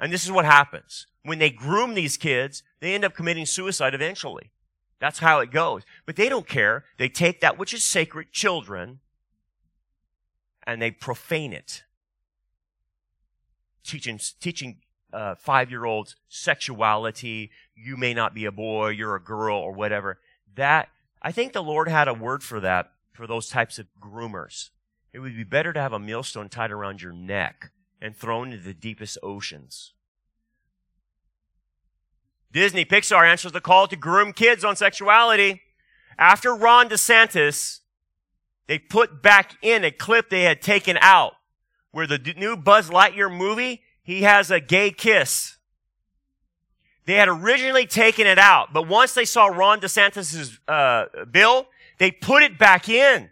[0.00, 1.06] And this is what happens.
[1.22, 4.50] When they groom these kids, they end up committing suicide eventually.
[4.98, 5.82] That's how it goes.
[6.06, 6.86] But they don't care.
[6.98, 9.00] They take that which is sacred, children,
[10.66, 11.84] and they profane it
[13.86, 14.78] teaching, teaching
[15.12, 17.50] uh, five year olds sexuality.
[17.74, 20.18] You may not be a boy, you're a girl, or whatever.
[20.56, 20.88] That,
[21.22, 24.70] I think the Lord had a word for that, for those types of groomers.
[25.12, 28.62] It would be better to have a millstone tied around your neck and thrown into
[28.62, 29.94] the deepest oceans.
[32.52, 35.62] Disney Pixar answers the call to groom kids on sexuality.
[36.18, 37.80] After Ron DeSantis,
[38.66, 41.32] they put back in a clip they had taken out
[41.90, 45.56] where the new Buzz Lightyear movie, he has a gay kiss.
[47.06, 52.10] They had originally taken it out, but once they saw Ron DeSantis' uh, bill, they
[52.10, 53.30] put it back in.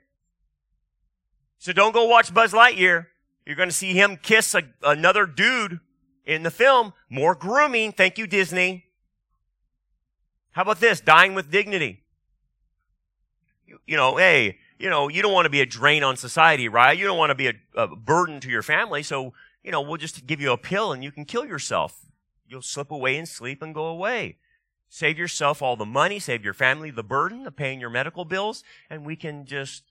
[1.59, 3.07] So don't go watch Buzz Lightyear.
[3.47, 5.81] You're going to see him kiss a, another dude
[6.25, 6.93] in the film.
[7.09, 7.93] More grooming.
[7.93, 8.87] Thank you, Disney.
[10.53, 11.01] How about this?
[11.01, 12.03] Dying with dignity.
[13.67, 16.69] You, you know, hey, you know, you don't want to be a drain on society,
[16.69, 16.97] right?
[16.97, 19.03] You don't want to be a, a burden to your family.
[19.03, 22.05] So, you know, we'll just give you a pill and you can kill yourself.
[22.47, 24.37] You'll slip away and sleep and go away.
[24.95, 28.63] Save yourself all the money, save your family the burden of paying your medical bills,
[28.89, 29.83] and we can just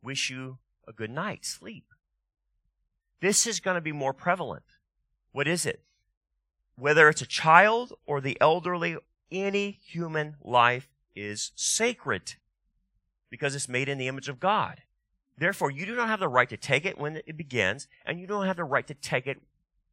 [0.00, 1.86] wish you a good night, sleep.
[3.20, 4.62] This is going to be more prevalent.
[5.32, 5.82] What is it?
[6.76, 8.96] Whether it's a child or the elderly,
[9.32, 12.34] any human life is sacred
[13.28, 14.82] because it's made in the image of God.
[15.36, 18.28] Therefore, you do not have the right to take it when it begins, and you
[18.28, 19.42] don't have the right to take it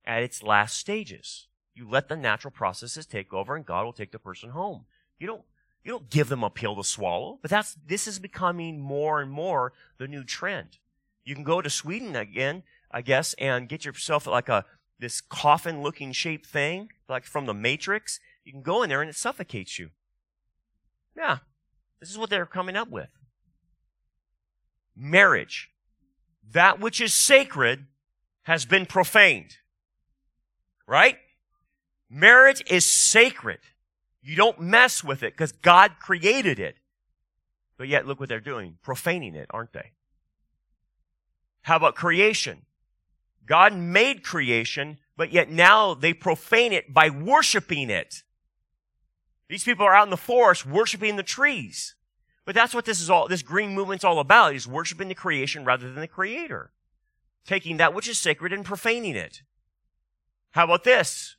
[0.06, 1.47] at its last stages.
[1.78, 4.86] You let the natural processes take over, and God will take the person home.
[5.20, 5.44] You don't,
[5.84, 9.30] you don't give them a pill to swallow, but that's, this is becoming more and
[9.30, 10.80] more the new trend.
[11.24, 14.66] You can go to Sweden again, I guess, and get yourself like a,
[14.98, 18.20] this coffin looking shaped thing, like from the Matrix.
[18.44, 19.92] You can go in there and it suffocates you.
[21.16, 21.38] Yeah,
[22.00, 23.10] this is what they're coming up with.
[24.96, 25.70] Marriage.
[26.54, 27.86] That which is sacred
[28.44, 29.58] has been profaned.
[30.88, 31.18] Right?
[32.10, 33.60] Marriage is sacred.
[34.22, 36.78] You don't mess with it because God created it.
[37.78, 38.78] But yet, look what they're doing.
[38.84, 39.92] Profaning it, aren't they?
[41.62, 42.66] How about creation?
[43.46, 48.24] God made creation, but yet now they profane it by worshiping it.
[49.50, 51.96] These people are out in the forest worshiping the trees.
[52.46, 55.66] But that's what this is all, this green movement's all about, is worshiping the creation
[55.66, 56.72] rather than the creator.
[57.46, 59.42] Taking that which is sacred and profaning it.
[60.52, 61.37] How about this?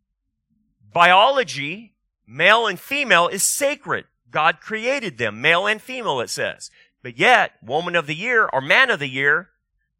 [0.93, 1.95] Biology,
[2.27, 4.07] male and female, is sacred.
[4.31, 6.71] God created them, male and female, it says.
[7.03, 9.51] But yet, woman of the year or man of the year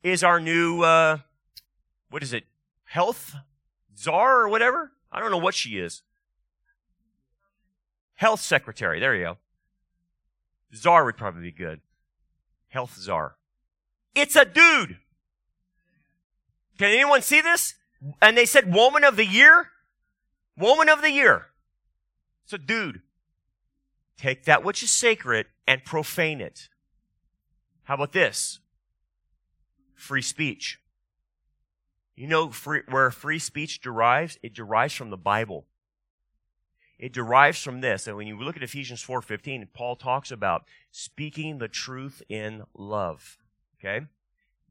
[0.03, 1.19] is our new, uh,
[2.11, 2.45] what is it?
[2.85, 3.35] Health
[3.97, 4.93] czar or whatever?
[5.11, 6.03] I don't know what she is.
[8.15, 9.01] Health secretary.
[9.01, 9.39] There you go.
[10.75, 11.81] Czar would probably be good.
[12.69, 13.37] Health czar.
[14.15, 14.99] It's a dude.
[16.79, 17.75] Can anyone see this?
[18.21, 19.69] And they said woman of the year?
[20.59, 21.47] Woman of the year.
[22.45, 23.03] So, dude.
[24.17, 26.69] Take that which is sacred and profane it.
[27.85, 28.59] How about this?
[29.95, 30.81] Free speech.
[32.17, 34.39] You know free, where free speech derives?
[34.43, 35.67] It derives from the Bible.
[36.99, 38.09] It derives from this.
[38.09, 43.39] And when you look at Ephesians 4:15, Paul talks about speaking the truth in love.
[43.79, 44.07] Okay?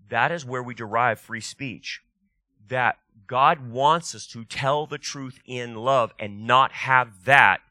[0.10, 2.02] That is where we derive free speech.
[2.68, 2.98] That
[3.28, 7.62] God wants us to tell the truth in love and not have that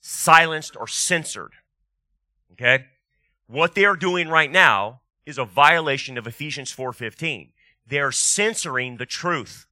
[0.00, 1.52] silenced or censored.
[2.52, 2.86] Okay?
[3.46, 7.50] What they are doing right now is a violation of Ephesians 4:15
[7.88, 9.66] they're censoring the truth.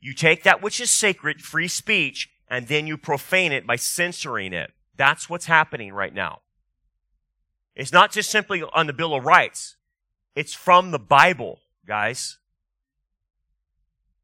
[0.00, 4.52] You take that which is sacred, free speech, and then you profane it by censoring
[4.52, 4.72] it.
[4.96, 6.40] That's what's happening right now.
[7.74, 9.76] It's not just simply on the Bill of Rights.
[10.34, 12.38] It's from the Bible, guys.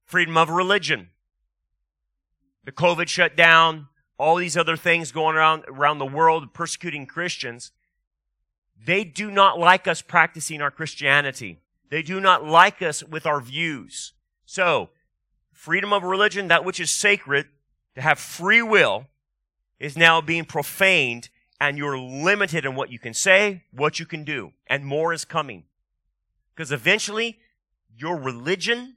[0.07, 1.11] Freedom of religion.
[2.65, 3.89] The COVID shutdown,
[4.19, 7.73] all these other things going around, around the world persecuting Christians.
[8.83, 11.61] They do not like us practicing our Christianity.
[11.91, 14.13] They do not like us with our views.
[14.45, 14.91] So,
[15.53, 17.47] freedom of religion, that which is sacred,
[17.95, 19.07] to have free will,
[19.79, 21.29] is now being profaned
[21.61, 25.25] and you're limited in what you can say, what you can do, and more is
[25.25, 25.65] coming.
[26.55, 27.39] Because eventually,
[27.97, 28.96] your religion,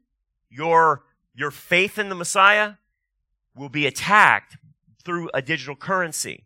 [0.50, 2.74] your, your faith in the Messiah
[3.56, 4.58] will be attacked
[5.04, 6.46] through a digital currency.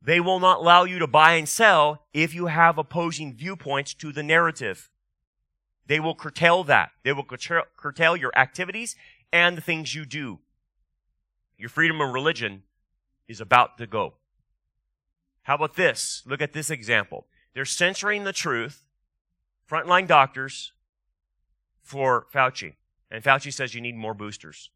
[0.00, 4.12] They will not allow you to buy and sell if you have opposing viewpoints to
[4.12, 4.90] the narrative.
[5.86, 6.90] They will curtail that.
[7.02, 8.94] They will curtail your activities
[9.32, 10.38] and the things you do.
[11.56, 12.62] Your freedom of religion
[13.26, 14.14] is about to go.
[15.42, 16.22] How about this?
[16.26, 17.26] Look at this example.
[17.54, 18.84] They're censoring the truth,
[19.68, 20.72] frontline doctors,
[21.82, 22.74] for Fauci.
[23.10, 24.70] And Fauci says you need more boosters.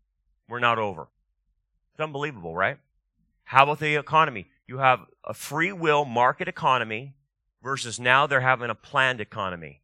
[0.49, 1.09] We're not over.
[1.93, 2.79] It's unbelievable, right?
[3.45, 4.47] How about the economy?
[4.67, 7.15] You have a free will market economy
[7.63, 9.83] versus now they're having a planned economy.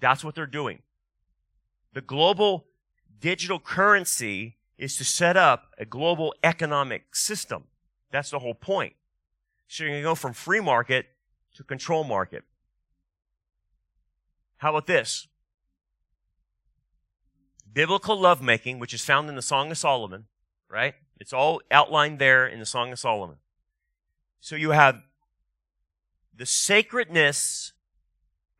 [0.00, 0.82] That's what they're doing.
[1.92, 2.66] The global
[3.18, 7.64] digital currency is to set up a global economic system.
[8.10, 8.94] That's the whole point.
[9.68, 11.06] So you're going to go from free market
[11.54, 12.44] to control market.
[14.56, 15.26] How about this?
[17.72, 20.26] Biblical lovemaking, which is found in the Song of Solomon,
[20.68, 20.94] right?
[21.18, 23.36] It's all outlined there in the Song of Solomon.
[24.40, 25.02] So you have
[26.34, 27.72] the sacredness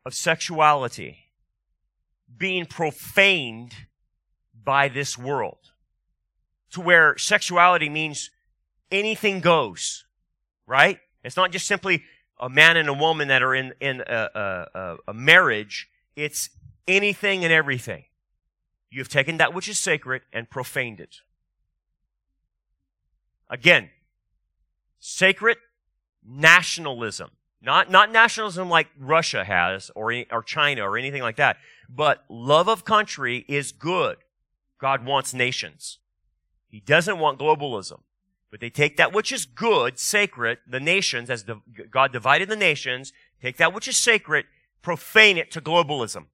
[0.05, 1.17] of sexuality
[2.37, 3.73] being profaned
[4.63, 5.71] by this world
[6.71, 8.29] to where sexuality means
[8.91, 10.05] anything goes,
[10.65, 10.99] right?
[11.23, 12.03] It's not just simply
[12.39, 15.89] a man and a woman that are in, in a, a, a marriage.
[16.15, 16.49] It's
[16.87, 18.05] anything and everything.
[18.91, 21.21] You have taken that which is sacred and profaned it.
[23.49, 23.89] Again,
[24.99, 25.57] sacred
[26.23, 27.31] nationalism.
[27.61, 31.57] Not, not nationalism like Russia has or, or China or anything like that.
[31.89, 34.17] But love of country is good.
[34.79, 35.99] God wants nations.
[36.67, 38.01] He doesn't want globalism.
[38.49, 42.57] But they take that which is good, sacred, the nations, as the, God divided the
[42.57, 44.45] nations, take that which is sacred,
[44.81, 46.25] profane it to globalism.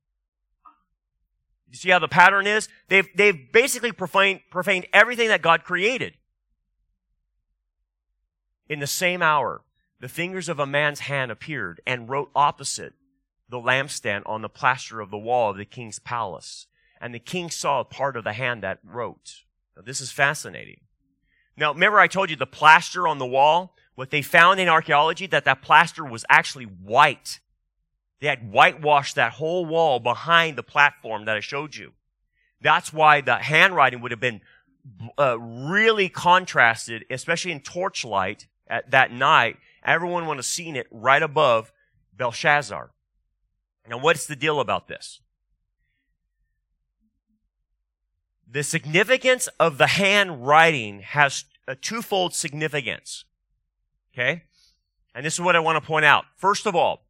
[1.69, 2.69] You see how the pattern is?
[2.87, 6.13] They've, they've basically profaned, profaned everything that God created.
[8.69, 9.61] In the same hour,
[9.99, 12.93] the fingers of a man's hand appeared and wrote opposite
[13.49, 16.67] the lampstand on the plaster of the wall of the king's palace.
[16.99, 19.43] And the king saw a part of the hand that wrote.
[19.75, 20.81] Now, this is fascinating.
[21.55, 25.27] Now, remember I told you the plaster on the wall what they found in archaeology
[25.27, 27.39] that that plaster was actually white.
[28.19, 31.93] They had whitewashed that whole wall behind the platform that I showed you.
[32.61, 34.41] That's why the handwriting would have been
[35.19, 39.57] uh, really contrasted, especially in torchlight at that night.
[39.83, 41.71] Everyone would have seen it right above
[42.15, 42.91] Belshazzar.
[43.87, 45.21] Now, what's the deal about this?
[48.49, 53.25] The significance of the handwriting has a twofold significance.
[54.13, 54.43] Okay?
[55.13, 56.25] And this is what I want to point out.
[56.35, 57.06] First of all,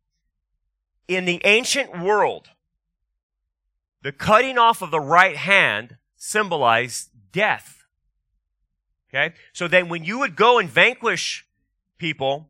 [1.07, 2.49] in the ancient world,
[4.01, 7.85] the cutting off of the right hand symbolized death.
[9.09, 9.33] Okay?
[9.53, 11.45] So then when you would go and vanquish
[11.97, 12.49] people,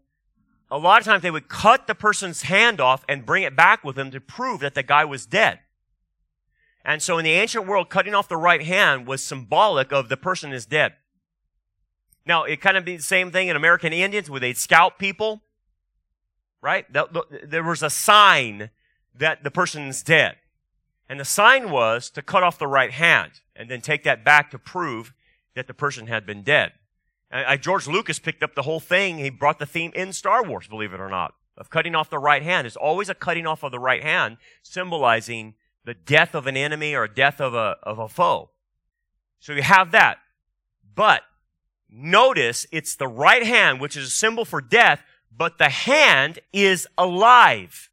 [0.70, 3.84] a lot of times they would cut the person's hand off and bring it back
[3.84, 5.60] with them to prove that the guy was dead.
[6.84, 10.18] And so in the ancient world, cutting off the right hand was symbolic of the
[10.18, 10.94] person is dead.
[12.26, 15.42] Now, it kind of be the same thing in American Indians where they'd scalp people,
[16.62, 16.86] right?
[17.44, 18.70] There was a sign
[19.16, 20.36] that the person's dead.
[21.10, 24.52] And the sign was to cut off the right hand and then take that back
[24.52, 25.14] to prove
[25.56, 26.74] that the person had been dead.
[27.32, 29.18] And uh, George Lucas picked up the whole thing.
[29.18, 32.20] He brought the theme in Star Wars, believe it or not, of cutting off the
[32.20, 32.68] right hand.
[32.68, 36.94] It's always a cutting off of the right hand, symbolizing the death of an enemy
[36.94, 38.52] or death of a, of a foe.
[39.40, 40.18] So you have that.
[40.96, 41.24] But
[41.90, 45.04] notice it's the right hand, which is a symbol for death,
[45.36, 47.90] but the hand is alive.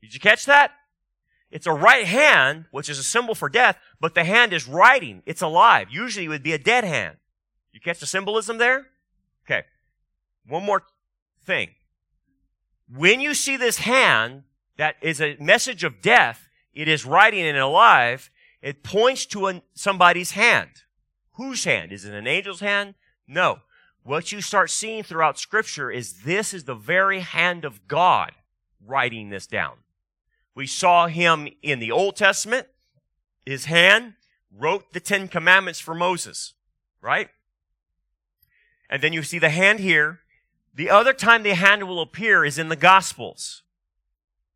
[0.00, 0.72] Did you catch that?
[1.50, 5.22] It's a right hand, which is a symbol for death, but the hand is writing.
[5.26, 5.88] It's alive.
[5.90, 7.16] Usually it would be a dead hand.
[7.72, 8.86] You catch the symbolism there?
[9.44, 9.64] Okay.
[10.46, 10.82] One more
[11.44, 11.70] thing.
[12.94, 14.44] When you see this hand
[14.76, 19.62] that is a message of death, it is writing and alive, it points to a,
[19.74, 20.70] somebody's hand.
[21.32, 21.92] Whose hand?
[21.92, 22.94] Is it an angel's hand?
[23.26, 23.60] No.
[24.06, 28.30] What you start seeing throughout scripture is this is the very hand of God
[28.86, 29.78] writing this down.
[30.54, 32.68] We saw him in the Old Testament.
[33.44, 34.14] His hand
[34.56, 36.54] wrote the Ten Commandments for Moses,
[37.02, 37.30] right?
[38.88, 40.20] And then you see the hand here.
[40.72, 43.64] The other time the hand will appear is in the Gospels.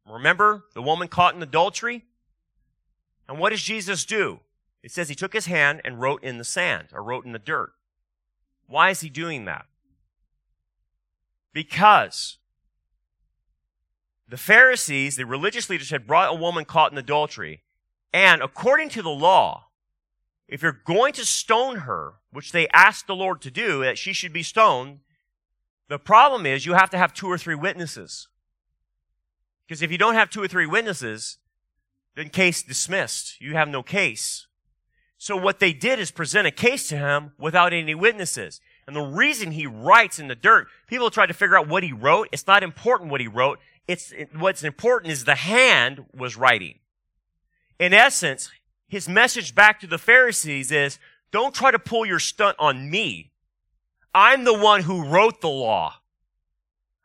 [0.06, 2.04] Remember the woman caught in adultery?
[3.28, 4.40] And what does Jesus do?
[4.84, 7.40] It says he took his hand and wrote in the sand or wrote in the
[7.40, 7.72] dirt.
[8.70, 9.66] Why is he doing that?
[11.52, 12.38] Because
[14.28, 17.64] the Pharisees, the religious leaders, had brought a woman caught in adultery.
[18.12, 19.66] And according to the law,
[20.46, 24.12] if you're going to stone her, which they asked the Lord to do, that she
[24.12, 25.00] should be stoned,
[25.88, 28.28] the problem is you have to have two or three witnesses.
[29.66, 31.38] Because if you don't have two or three witnesses,
[32.14, 33.40] then case dismissed.
[33.40, 34.46] You have no case.
[35.22, 38.58] So what they did is present a case to him without any witnesses.
[38.86, 41.92] And the reason he writes in the dirt, people try to figure out what he
[41.92, 42.30] wrote.
[42.32, 43.58] It's not important what he wrote.
[43.86, 46.78] It's, what's important is the hand was writing.
[47.78, 48.50] In essence,
[48.88, 50.98] his message back to the Pharisees is,
[51.30, 53.30] don't try to pull your stunt on me.
[54.14, 55.96] I'm the one who wrote the law.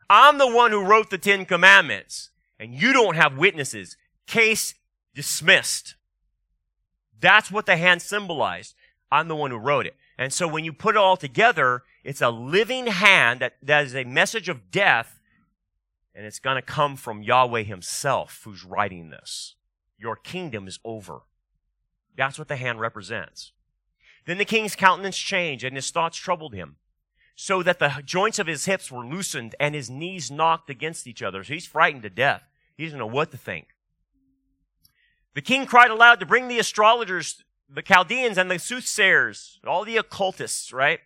[0.08, 2.30] I'm the one who wrote the Ten Commandments.
[2.58, 3.98] And you don't have witnesses.
[4.26, 4.74] Case
[5.14, 5.96] dismissed.
[7.20, 8.74] That's what the hand symbolized.
[9.10, 9.96] I'm the one who wrote it.
[10.18, 13.94] And so when you put it all together, it's a living hand that, that is
[13.94, 15.20] a message of death
[16.14, 19.54] and it's going to come from Yahweh himself who's writing this.
[19.98, 21.20] Your kingdom is over.
[22.16, 23.52] That's what the hand represents.
[24.24, 26.76] Then the king's countenance changed and his thoughts troubled him
[27.34, 31.22] so that the joints of his hips were loosened and his knees knocked against each
[31.22, 31.44] other.
[31.44, 32.42] So he's frightened to death.
[32.76, 33.68] He doesn't know what to think.
[35.36, 39.98] The king cried aloud to bring the astrologers, the Chaldeans and the soothsayers, all the
[39.98, 41.00] occultists, right?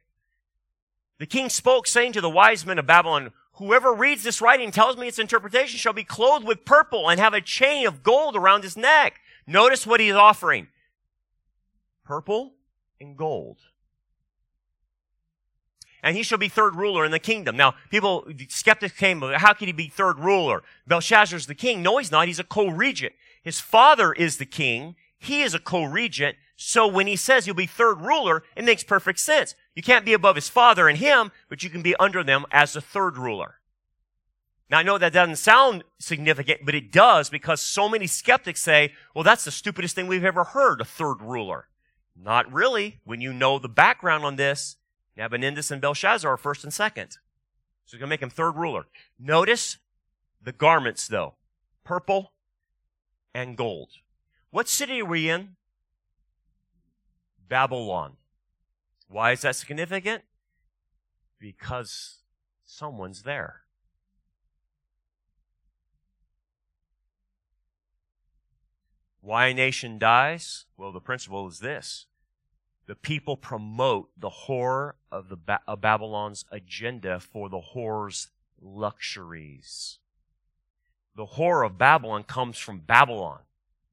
[1.19, 4.97] The king spoke saying to the wise men of Babylon, Whoever reads this writing tells
[4.97, 8.63] me its interpretation shall be clothed with purple and have a chain of gold around
[8.63, 9.19] his neck.
[9.49, 10.69] Notice what he's offering.
[12.05, 12.53] Purple
[13.01, 13.59] and gold.
[16.05, 17.57] And he shall be third ruler in the kingdom.
[17.57, 20.63] Now, people, skeptics came, how could he be third ruler?
[20.87, 21.83] Belshazzar's the king.
[21.83, 22.29] No, he's not.
[22.29, 23.13] He's a co-regent.
[23.43, 24.97] His father is the king.
[25.19, 26.37] He is a co-regent.
[26.57, 29.55] So when he says he'll be third ruler, it makes perfect sense.
[29.75, 32.75] You can't be above his father and him, but you can be under them as
[32.75, 33.55] the third ruler.
[34.71, 38.93] Now I know that doesn't sound significant, but it does because so many skeptics say,
[39.15, 41.67] well, that's the stupidest thing we've ever heard, a third ruler.
[42.15, 44.77] Not really, when you know the background on this.
[45.17, 47.13] Nabonidus and Belshazzar are first and second.
[47.87, 48.85] So he's going to make him third ruler.
[49.19, 49.79] Notice
[50.43, 51.35] the garments though.
[51.85, 52.33] Purple
[53.35, 53.91] and gold.
[54.51, 55.57] What city are we in?
[57.49, 58.17] Babylon.
[59.09, 60.23] Why is that significant?
[61.39, 62.19] Because
[62.65, 63.63] someone's there.
[69.21, 70.67] Why a nation dies?
[70.77, 72.07] Well, the principle is this.
[72.87, 79.99] The people promote the horror of, the ba- of Babylon's agenda for the whore's luxuries.
[81.17, 83.41] The whore of Babylon comes from Babylon.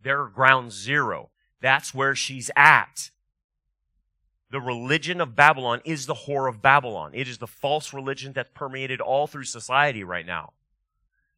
[0.01, 1.31] They're ground zero.
[1.61, 3.11] That's where she's at.
[4.49, 7.11] The religion of Babylon is the whore of Babylon.
[7.13, 10.53] It is the false religion that's permeated all through society right now.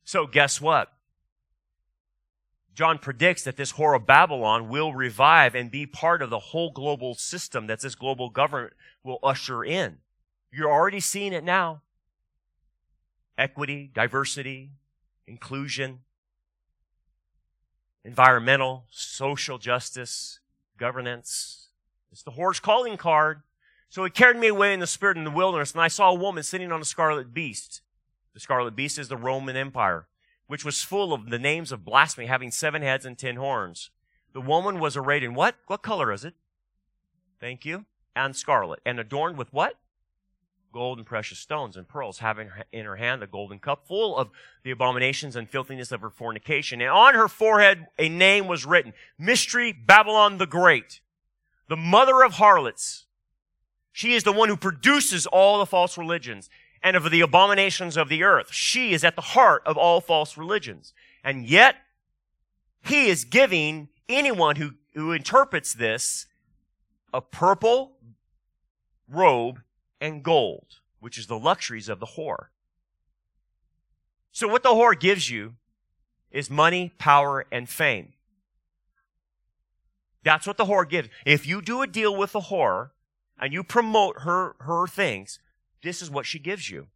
[0.03, 0.93] So guess what?
[2.75, 6.71] John predicts that this whore of Babylon will revive and be part of the whole
[6.71, 8.73] global system that this global government
[9.03, 9.97] will usher in.
[10.51, 11.81] You're already seeing it now.
[13.37, 14.71] Equity, diversity,
[15.29, 15.99] inclusion,
[18.03, 20.39] environmental, social justice,
[20.77, 21.67] governance.
[22.11, 23.43] It's the horse calling card.
[23.89, 26.15] So he carried me away in the spirit in the wilderness, and I saw a
[26.15, 27.81] woman sitting on a scarlet beast.
[28.33, 30.07] The scarlet beast is the Roman Empire,
[30.47, 33.89] which was full of the names of blasphemy, having seven heads and ten horns.
[34.33, 35.55] The woman was arrayed in what?
[35.67, 36.35] What color is it?
[37.39, 37.85] Thank you.
[38.15, 38.79] And scarlet.
[38.85, 39.75] And adorned with what?
[40.71, 44.29] Gold and precious stones and pearls, having in her hand a golden cup full of
[44.63, 46.81] the abominations and filthiness of her fornication.
[46.81, 51.01] And on her forehead a name was written, Mystery Babylon the Great,
[51.67, 53.05] the mother of harlots.
[53.91, 56.49] She is the one who produces all the false religions
[56.81, 58.51] and of the abominations of the earth.
[58.51, 60.93] She is at the heart of all false religions.
[61.23, 61.75] And yet,
[62.85, 66.27] he is giving anyone who, who interprets this
[67.13, 67.93] a purple
[69.09, 69.61] robe
[70.01, 72.47] and gold, which is the luxuries of the whore.
[74.31, 75.55] So what the whore gives you
[76.31, 78.13] is money, power, and fame.
[80.23, 81.09] That's what the whore gives.
[81.25, 82.91] If you do a deal with the whore
[83.39, 85.39] and you promote her, her things,
[85.81, 86.87] this is what she gives you.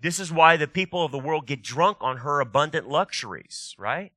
[0.00, 4.12] This is why the people of the world get drunk on her abundant luxuries, right?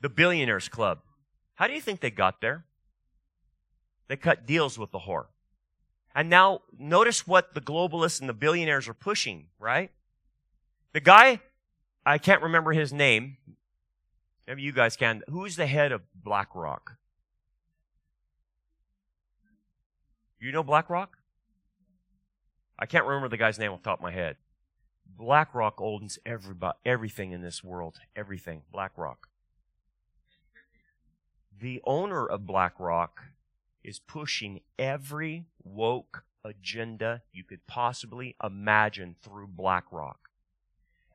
[0.00, 1.00] The Billionaires Club.
[1.56, 2.64] How do you think they got there?
[4.08, 5.26] They cut deals with the whore.
[6.14, 9.90] And now notice what the globalists and the billionaires are pushing, right?
[10.92, 11.40] The guy,
[12.04, 13.36] I can't remember his name.
[14.46, 15.22] Maybe you guys can.
[15.28, 16.96] Who's the head of BlackRock?
[20.40, 21.18] You know BlackRock?
[22.78, 24.36] I can't remember the guy's name off the top of my head.
[25.18, 28.00] BlackRock owns everybody, everything in this world.
[28.16, 28.62] Everything.
[28.72, 29.28] BlackRock.
[31.60, 33.20] The owner of BlackRock
[33.82, 40.30] is pushing every woke agenda you could possibly imagine through BlackRock.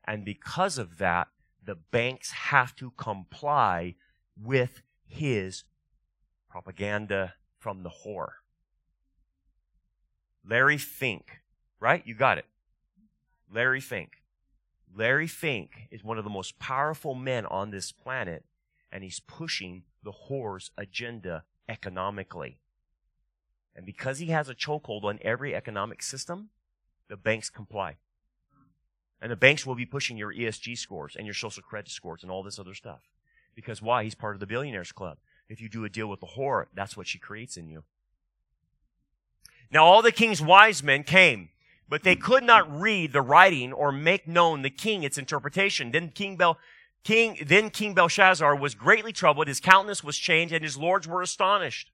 [0.04, 1.28] And because of that,
[1.64, 3.96] the banks have to comply
[4.40, 5.64] with his
[6.48, 8.34] propaganda from the whore.
[10.48, 11.40] Larry Fink,
[11.80, 12.06] right?
[12.06, 12.46] You got it.
[13.52, 14.22] Larry Fink.
[14.94, 18.44] Larry Fink is one of the most powerful men on this planet,
[18.92, 22.58] and he's pushing the whore's agenda economically.
[23.74, 26.48] And because he has a chokehold on every economic system,
[27.08, 27.96] the banks comply.
[29.20, 32.30] And the banks will be pushing your ESG scores and your social credit scores and
[32.30, 33.00] all this other stuff.
[33.54, 34.04] Because why?
[34.04, 35.18] He's part of the billionaires club.
[35.48, 37.84] If you do a deal with the whore, that's what she creates in you.
[39.70, 41.48] Now all the king's wise men came,
[41.88, 45.92] but they could not read the writing or make known the king its interpretation.
[45.92, 46.58] Then King Bel,
[47.06, 49.46] King, then King Belshazzar was greatly troubled.
[49.46, 51.92] His countenance was changed and his lords were astonished.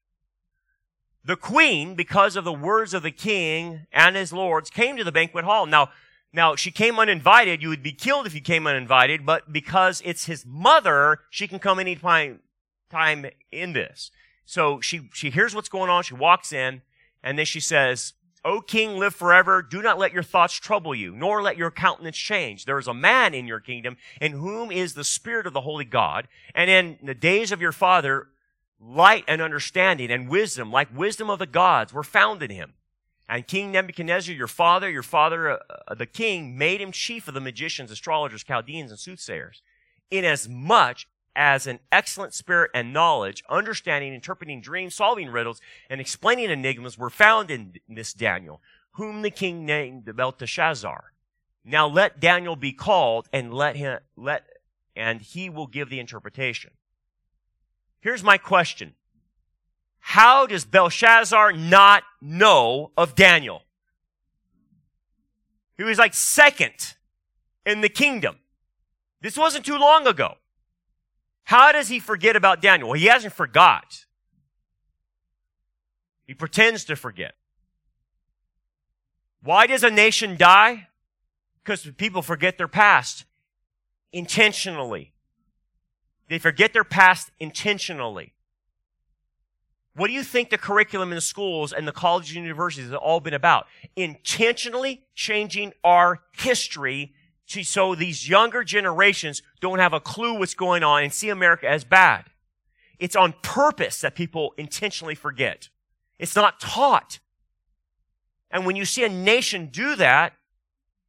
[1.22, 5.12] The queen, because of the words of the king and his lords, came to the
[5.12, 5.66] banquet hall.
[5.66, 5.90] Now,
[6.32, 7.60] now she came uninvited.
[7.60, 11.58] You would be killed if you came uninvited, but because it's his mother, she can
[11.58, 12.40] come any time,
[12.88, 14.12] time in this.
[14.46, 16.04] So she, she hears what's going on.
[16.04, 16.80] She walks in
[17.22, 18.14] and then she says,
[18.44, 19.62] O king, live forever.
[19.62, 22.64] Do not let your thoughts trouble you, nor let your countenance change.
[22.64, 25.84] There is a man in your kingdom in whom is the spirit of the holy
[25.84, 26.26] God.
[26.54, 28.28] And in the days of your father,
[28.80, 32.74] light and understanding and wisdom, like wisdom of the gods, were found in him.
[33.28, 37.34] And King Nebuchadnezzar, your father, your father, uh, uh, the king, made him chief of
[37.34, 39.62] the magicians, astrologers, Chaldeans, and soothsayers,
[40.10, 46.98] inasmuch as an excellent spirit and knowledge, understanding, interpreting dreams, solving riddles, and explaining enigmas
[46.98, 48.60] were found in this Daniel,
[48.92, 51.12] whom the king named Belteshazzar.
[51.64, 54.44] Now let Daniel be called and let him, let,
[54.94, 56.72] and he will give the interpretation.
[58.00, 58.94] Here's my question.
[60.00, 63.62] How does Belshazzar not know of Daniel?
[65.76, 66.94] He was like second
[67.64, 68.38] in the kingdom.
[69.20, 70.34] This wasn't too long ago.
[71.44, 72.90] How does he forget about Daniel?
[72.90, 74.06] Well, he hasn't forgot.
[76.26, 77.34] He pretends to forget.
[79.42, 80.88] Why does a nation die?
[81.62, 83.24] Because people forget their past
[84.12, 85.12] intentionally.
[86.28, 88.34] They forget their past intentionally.
[89.94, 92.98] What do you think the curriculum in the schools and the colleges and universities have
[92.98, 93.66] all been about?
[93.94, 97.12] Intentionally changing our history
[97.46, 101.84] so these younger generations don't have a clue what's going on and see America as
[101.84, 102.24] bad.
[102.98, 105.68] It's on purpose that people intentionally forget.
[106.18, 107.18] It's not taught.
[108.50, 110.34] And when you see a nation do that,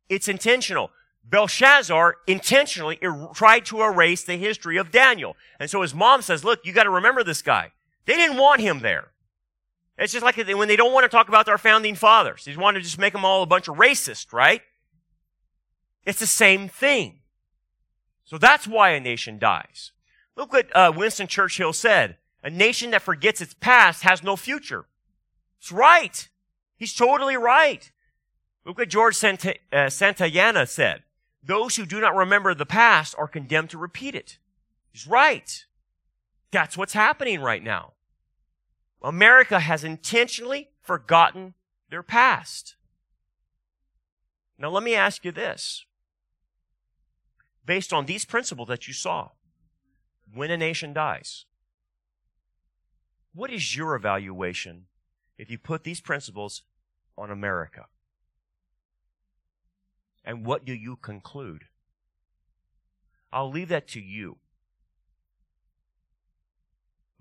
[0.10, 0.92] it's intentional.
[1.24, 5.36] Belshazzar intentionally er- tried to erase the history of Daniel.
[5.60, 7.72] And so his mom says, look, you got to remember this guy.
[8.06, 9.12] They didn't want him there.
[9.98, 12.46] It's just like when they don't want to talk about our founding fathers.
[12.46, 14.62] They want to just make them all a bunch of racists, right?
[16.06, 17.20] It's the same thing.
[18.26, 19.92] So that's why a nation dies.
[20.36, 22.18] Look what uh, Winston Churchill said.
[22.44, 24.86] A nation that forgets its past has no future.
[25.60, 26.28] It's right.
[26.76, 27.90] He's totally right.
[28.66, 31.04] Look what George uh, Santayana said.
[31.42, 34.38] Those who do not remember the past are condemned to repeat it.
[34.92, 35.66] He's right.
[36.52, 37.94] That's what's happening right now.
[39.02, 41.54] America has intentionally forgotten
[41.90, 42.76] their past.
[44.58, 45.86] Now let me ask you this.
[47.66, 49.30] Based on these principles that you saw,
[50.34, 51.46] when a nation dies,
[53.34, 54.86] what is your evaluation
[55.38, 56.64] if you put these principles
[57.18, 57.86] on America?
[60.26, 61.66] And what do you conclude?
[63.32, 64.38] I'll leave that to you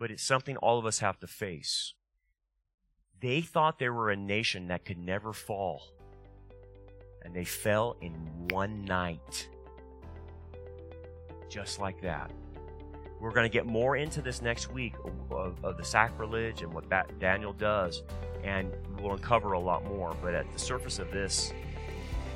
[0.03, 1.95] but it's something all of us have to face.
[3.21, 5.81] They thought they were a nation that could never fall,
[7.23, 9.49] and they fell in one night.
[11.53, 12.31] Just like that.
[13.21, 14.95] We're going to get more into this next week
[15.31, 18.03] of, of, the sacrilege and what that Daniel does,
[18.43, 20.17] and we'll uncover a lot more.
[20.23, 21.53] But at the surface of this,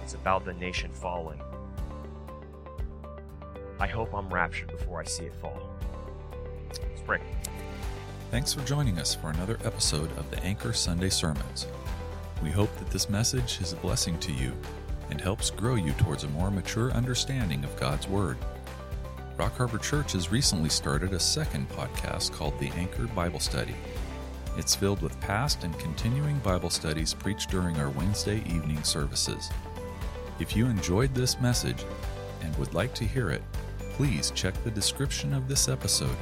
[0.02, 1.40] it's about the nation falling.
[3.80, 5.62] I hope I'm raptured before I see it fall.
[8.30, 11.66] Thanks for joining us for another episode of the Anchor Sunday Sermons.
[12.42, 14.52] We hope that this message is a blessing to you
[15.08, 18.36] and helps grow you towards a more mature understanding of God's Word.
[19.36, 23.74] Rock Harbor Church has recently started a second podcast called the Anchor Bible Study.
[24.56, 29.50] It's filled with past and continuing Bible studies preached during our Wednesday evening services.
[30.40, 31.84] If you enjoyed this message
[32.40, 33.42] and would like to hear it,
[33.92, 36.16] please check the description of this episode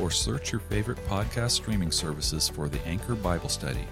[0.00, 3.86] or search your favorite podcast streaming services for the Anchor Bible Study.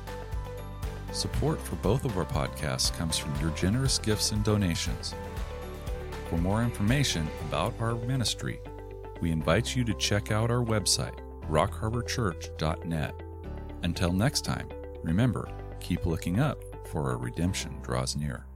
[1.12, 5.14] Support for both of our podcasts comes from your generous gifts and donations.
[6.28, 8.60] For more information about our ministry,
[9.20, 11.18] we invite you to check out our website,
[11.48, 13.22] rockharborchurch.net.
[13.82, 14.68] Until next time,
[15.02, 15.48] remember,
[15.80, 18.47] keep looking up, for our redemption draws near.